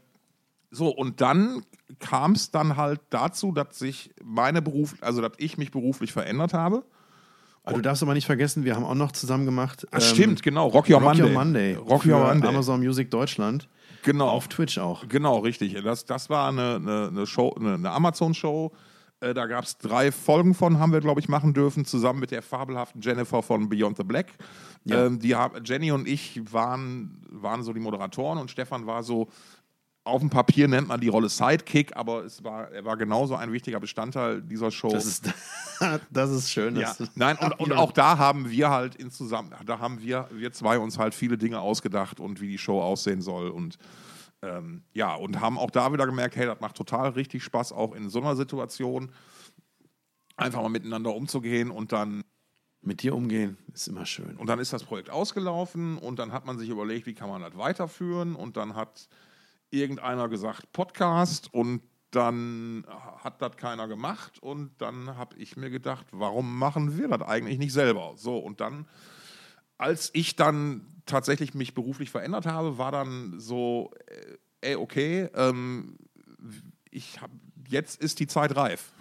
[0.72, 1.64] so, und dann
[1.98, 6.54] kam es dann halt dazu, dass sich meine Beruf, also dass ich mich beruflich verändert
[6.54, 6.82] habe.
[7.62, 9.86] Aber du darfst aber nicht vergessen, wir haben auch noch zusammen gemacht.
[9.90, 10.68] Ach, ähm, stimmt, genau.
[10.68, 11.22] Rock Your Rock Monday.
[11.22, 11.74] Your Monday.
[11.74, 12.48] Rock Your Monday.
[12.48, 13.68] Amazon Music Deutschland.
[14.02, 14.28] Genau.
[14.28, 15.06] Auf Twitch auch.
[15.08, 15.80] Genau, richtig.
[15.84, 18.72] Das, das war eine, eine, eine Show, eine, eine Amazon-Show.
[19.20, 22.32] Äh, da gab es drei Folgen von, haben wir, glaube ich, machen dürfen, zusammen mit
[22.32, 24.26] der fabelhaften Jennifer von Beyond the Black.
[24.84, 25.06] Ja.
[25.06, 29.28] Ähm, die Jenny und ich waren, waren so die Moderatoren und Stefan war so
[30.04, 33.52] auf dem Papier nennt man die Rolle Sidekick, aber es war, er war genauso ein
[33.52, 34.90] wichtiger Bestandteil dieser Show.
[34.90, 35.32] Das ist,
[36.10, 36.76] das ist schön.
[36.76, 36.94] Ja.
[37.14, 40.78] Nein, und, und, auch da haben wir halt in zusammen, da haben wir, wir zwei
[40.78, 43.78] uns halt viele Dinge ausgedacht und wie die Show aussehen soll und
[44.42, 47.94] ähm, ja, und haben auch da wieder gemerkt, hey, das macht total richtig Spaß, auch
[47.94, 49.12] in so einer Situation
[50.36, 52.24] einfach mal miteinander umzugehen und dann
[52.80, 54.36] mit dir umgehen ist immer schön.
[54.36, 57.40] Und dann ist das Projekt ausgelaufen und dann hat man sich überlegt, wie kann man
[57.40, 59.08] das weiterführen und dann hat
[59.72, 62.84] irgendeiner gesagt Podcast und dann
[63.24, 67.58] hat das keiner gemacht und dann habe ich mir gedacht, warum machen wir das eigentlich
[67.58, 68.12] nicht selber?
[68.16, 68.86] So und dann,
[69.78, 73.90] als ich dann tatsächlich mich beruflich verändert habe, war dann so,
[74.60, 75.96] äh, ey, okay, ähm,
[76.90, 77.32] ich habe
[77.68, 78.92] jetzt ist die Zeit reif.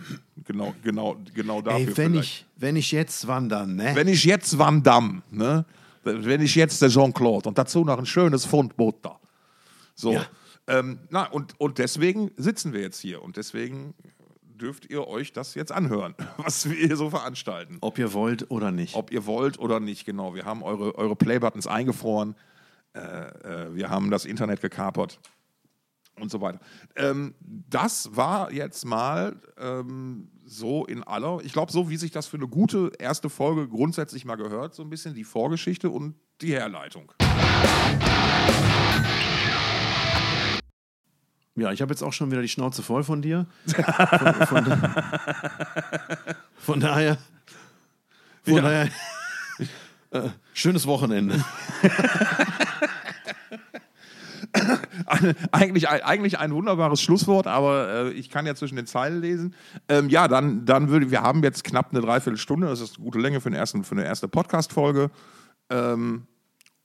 [0.45, 1.89] Genau, genau, genau dafür.
[1.89, 3.91] Ey, wenn ich, wenn ich jetzt wandern, ne?
[3.93, 5.65] Wenn ich jetzt Damme, ne?
[6.03, 9.19] Wenn ich jetzt der Jean-Claude und dazu noch ein schönes Pfund Butter.
[9.93, 10.13] So.
[10.13, 10.26] Ja.
[10.68, 13.93] Ähm, na, und, und deswegen sitzen wir jetzt hier und deswegen
[14.43, 17.78] dürft ihr euch das jetzt anhören, was wir hier so veranstalten.
[17.82, 18.95] Ob ihr wollt oder nicht.
[18.95, 20.36] Ob ihr wollt oder nicht, genau.
[20.36, 22.36] Wir haben eure, eure Playbuttons eingefroren.
[22.93, 25.20] Äh, äh, wir haben das Internet gekapert
[26.20, 26.59] und so weiter.
[26.95, 32.28] Ähm, das war jetzt mal ähm, so in aller, ich glaube, so wie sich das
[32.28, 36.53] für eine gute erste Folge grundsätzlich mal gehört, so ein bisschen die Vorgeschichte und die
[36.53, 37.12] Herleitung.
[41.62, 43.45] Ja, ich habe jetzt auch schon wieder die Schnauze voll von dir.
[44.47, 44.80] Von, von,
[46.57, 47.20] von daher.
[48.43, 48.62] Von ja.
[48.62, 48.89] daher.
[50.09, 51.45] Äh, schönes Wochenende.
[55.51, 59.53] eigentlich, eigentlich ein wunderbares Schlusswort, aber äh, ich kann ja zwischen den Zeilen lesen.
[59.88, 63.20] Ähm, ja, dann, dann würde wir haben jetzt knapp eine Dreiviertelstunde, das ist eine gute
[63.20, 65.12] Länge für, den ersten, für eine erste Podcast-Folge.
[65.70, 66.24] Ähm,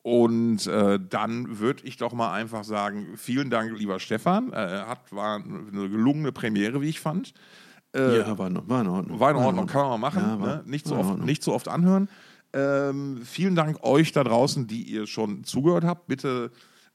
[0.07, 4.52] und äh, dann würde ich doch mal einfach sagen, vielen Dank, lieber Stefan.
[4.52, 7.34] Äh, hat, war eine gelungene Premiere, wie ich fand.
[7.92, 9.18] Äh, ja, war, war, in Ordnung.
[9.18, 10.22] War in Ordnung, kann man mal machen.
[10.22, 10.62] Ja, war, ne?
[10.64, 12.09] nicht, so oft, nicht so oft anhören.
[12.52, 16.07] Ähm, vielen Dank euch da draußen, die ihr schon zugehört habt.
[16.07, 16.52] Bitte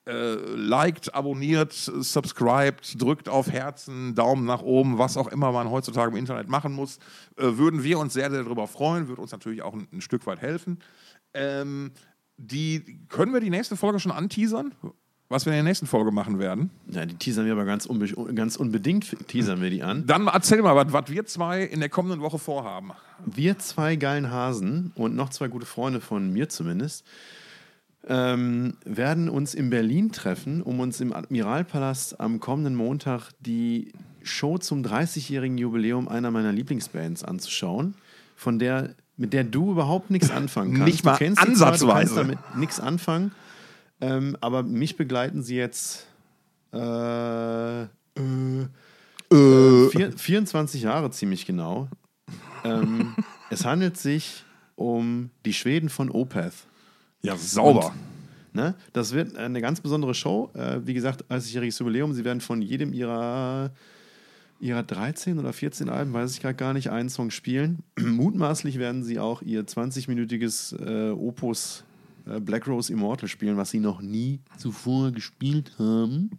[0.08, 6.12] äh, liked, abonniert, subscribed, drückt auf Herzen, Daumen nach oben, was auch immer man heutzutage
[6.12, 6.98] im Internet machen muss.
[7.36, 10.26] Äh, würden wir uns sehr, sehr darüber freuen, würde uns natürlich auch ein, ein Stück
[10.28, 10.80] weit helfen.
[11.34, 11.92] Ähm,
[12.38, 14.74] die, können wir die nächste Folge schon anteasern?
[15.30, 16.72] Was wir in der nächsten Folge machen werden?
[16.88, 20.06] Ja, die teasern wir aber ganz, unbe ganz unbedingt teasern wir die an.
[20.06, 22.92] Dann erzähl mal, was, was wir zwei in der kommenden Woche vorhaben.
[23.26, 27.06] Wir zwei geilen Hasen und noch zwei gute Freunde von mir zumindest
[28.08, 33.92] ähm, werden uns in Berlin treffen, um uns im Admiralpalast am kommenden Montag die
[34.24, 37.96] Show zum 30-jährigen Jubiläum einer meiner Lieblingsbands anzuschauen,
[38.36, 40.88] von der mit der du überhaupt nichts anfangen kannst.
[40.88, 42.14] Nicht mal du ansatzweise.
[42.14, 43.32] Zwar, du damit nichts anfangen,
[44.02, 46.08] ähm, aber mich begleiten sie jetzt
[46.74, 47.88] äh, äh,
[49.30, 51.88] vier, 24 Jahre ziemlich genau.
[52.64, 53.16] Ähm,
[53.52, 54.44] es handelt sich
[54.76, 56.54] um die Schweden von Opeth.
[57.22, 57.88] Ja, sauber.
[58.54, 60.50] Und, ne, das wird eine ganz besondere Show.
[60.56, 62.14] Äh, wie gesagt, 30-jähriges Jubiläum.
[62.14, 63.70] Sie werden von jedem ihrer
[64.62, 67.80] ihrer 13 oder 14 Alben, weiß ich gerade gar nicht, einen Song spielen.
[68.00, 71.84] Mutmaßlich werden sie auch ihr 20-minütiges äh, Opus
[72.26, 76.30] äh, Black Rose Immortal spielen, was sie noch nie zuvor gespielt haben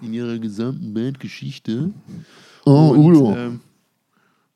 [0.00, 1.92] in ihrer gesamten Bandgeschichte.
[2.64, 3.36] Oh, und, Udo.
[3.36, 3.60] ähm,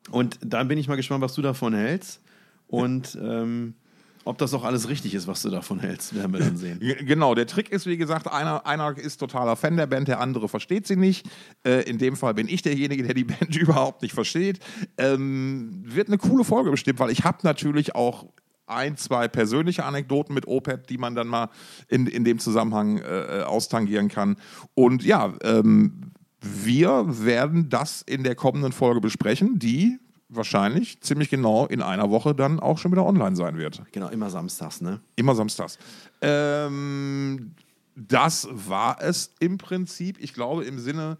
[0.09, 2.21] und da bin ich mal gespannt, was du davon hältst
[2.67, 3.75] und ähm,
[4.23, 6.79] ob das auch alles richtig ist, was du davon hältst, werden wir dann sehen.
[6.79, 10.47] Genau, der Trick ist, wie gesagt, einer, einer ist totaler Fan der Band, der andere
[10.47, 11.27] versteht sie nicht.
[11.65, 14.59] Äh, in dem Fall bin ich derjenige, der die Band überhaupt nicht versteht.
[14.97, 18.25] Ähm, wird eine coole Folge bestimmt, weil ich habe natürlich auch
[18.67, 21.49] ein, zwei persönliche Anekdoten mit Opeth, die man dann mal
[21.87, 24.37] in, in dem Zusammenhang äh, austangieren kann.
[24.73, 26.11] Und ja, ähm,
[26.41, 29.99] wir werden das in der kommenden Folge besprechen, die
[30.31, 33.83] wahrscheinlich ziemlich genau in einer Woche dann auch schon wieder online sein wird.
[33.91, 35.01] Genau, immer samstags, ne?
[35.15, 35.77] Immer samstags.
[36.21, 37.53] Ähm,
[37.95, 40.17] das war es im Prinzip.
[40.19, 41.17] Ich glaube, im Sinne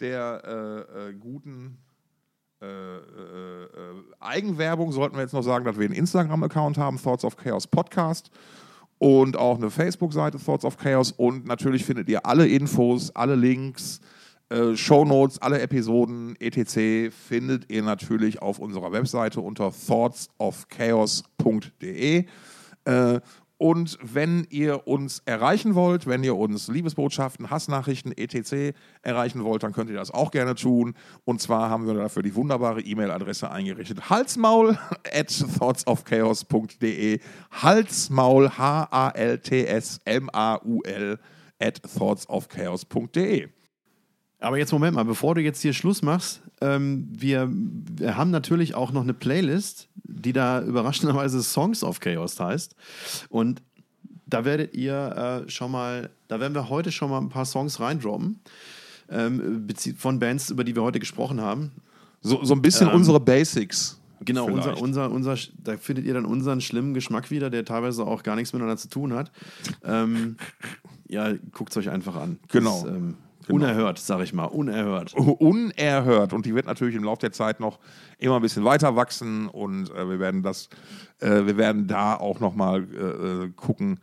[0.00, 1.78] der äh, äh, guten
[2.62, 3.68] äh, äh, äh,
[4.20, 8.30] Eigenwerbung sollten wir jetzt noch sagen, dass wir einen Instagram-Account haben, Thoughts of Chaos Podcast.
[8.98, 11.10] Und auch eine Facebook-Seite, Thoughts of Chaos.
[11.10, 14.00] Und natürlich findet ihr alle Infos, alle Links,
[14.52, 17.10] äh, Shownotes, alle Episoden, etc.
[17.10, 22.26] findet ihr natürlich auf unserer Webseite unter thoughtsofchaos.de.
[22.84, 23.20] Äh,
[23.56, 28.74] und wenn ihr uns erreichen wollt, wenn ihr uns Liebesbotschaften, Hassnachrichten, etc.
[29.02, 30.94] erreichen wollt, dann könnt ihr das auch gerne tun.
[31.24, 34.76] Und zwar haben wir dafür die wunderbare E-Mail-Adresse eingerichtet: halsmaul
[35.12, 35.28] at
[35.58, 37.20] thoughtsofchaos.de.
[37.52, 39.38] Halsmaul, H-A-L-T-S-M-A-U-L
[41.60, 43.48] at thoughtsofchaos.de.
[44.42, 48.74] Aber jetzt Moment mal, bevor du jetzt hier Schluss machst, ähm, wir, wir haben natürlich
[48.74, 52.74] auch noch eine Playlist, die da überraschenderweise Songs of Chaos heißt.
[53.28, 53.62] Und
[54.26, 57.80] da werdet ihr äh, schon mal, da werden wir heute schon mal ein paar Songs
[57.80, 58.40] reindroppen.
[59.08, 59.66] Ähm,
[59.96, 61.70] von Bands, über die wir heute gesprochen haben.
[62.22, 64.00] So, so ein bisschen Ähm, unsere Basics.
[64.24, 64.82] Genau, unser, vielleicht.
[64.82, 68.52] unser, unser, da findet ihr dann unseren schlimmen Geschmack wieder, der teilweise auch gar nichts
[68.52, 69.30] miteinander zu tun hat.
[69.84, 70.36] Ähm,
[71.08, 72.38] ja, guckt es euch einfach an.
[72.48, 72.82] Genau.
[72.84, 73.16] Das, ähm,
[73.46, 73.56] Genau.
[73.64, 75.14] Unerhört, sag ich mal, unerhört.
[75.14, 77.78] unerhört und die wird natürlich im Laufe der Zeit noch
[78.18, 80.68] immer ein bisschen weiter wachsen und äh, wir werden das,
[81.20, 84.00] äh, wir werden da auch noch mal äh, äh, gucken,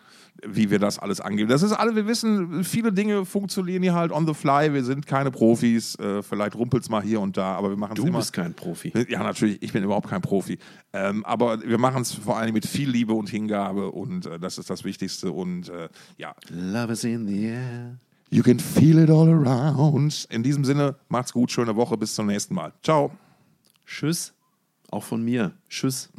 [0.47, 1.49] wie wir das alles angehen.
[1.49, 4.73] Das ist alle, wir wissen, viele Dinge funktionieren hier halt on the fly.
[4.73, 7.93] Wir sind keine Profis, äh, vielleicht rumpelt es mal hier und da, aber wir machen
[7.97, 8.19] es Du immer.
[8.19, 8.93] bist kein Profi.
[9.09, 10.57] Ja, natürlich, ich bin überhaupt kein Profi.
[10.93, 14.57] Ähm, aber wir machen es vor allem mit viel Liebe und Hingabe und äh, das
[14.57, 15.31] ist das Wichtigste.
[15.31, 17.97] Und äh, ja, Love is in the air.
[18.29, 20.27] You can feel it all around.
[20.29, 22.73] In diesem Sinne, macht's gut, schöne Woche, bis zum nächsten Mal.
[22.83, 23.11] Ciao.
[23.85, 24.33] Tschüss.
[24.91, 25.53] Auch von mir.
[25.69, 26.09] Tschüss.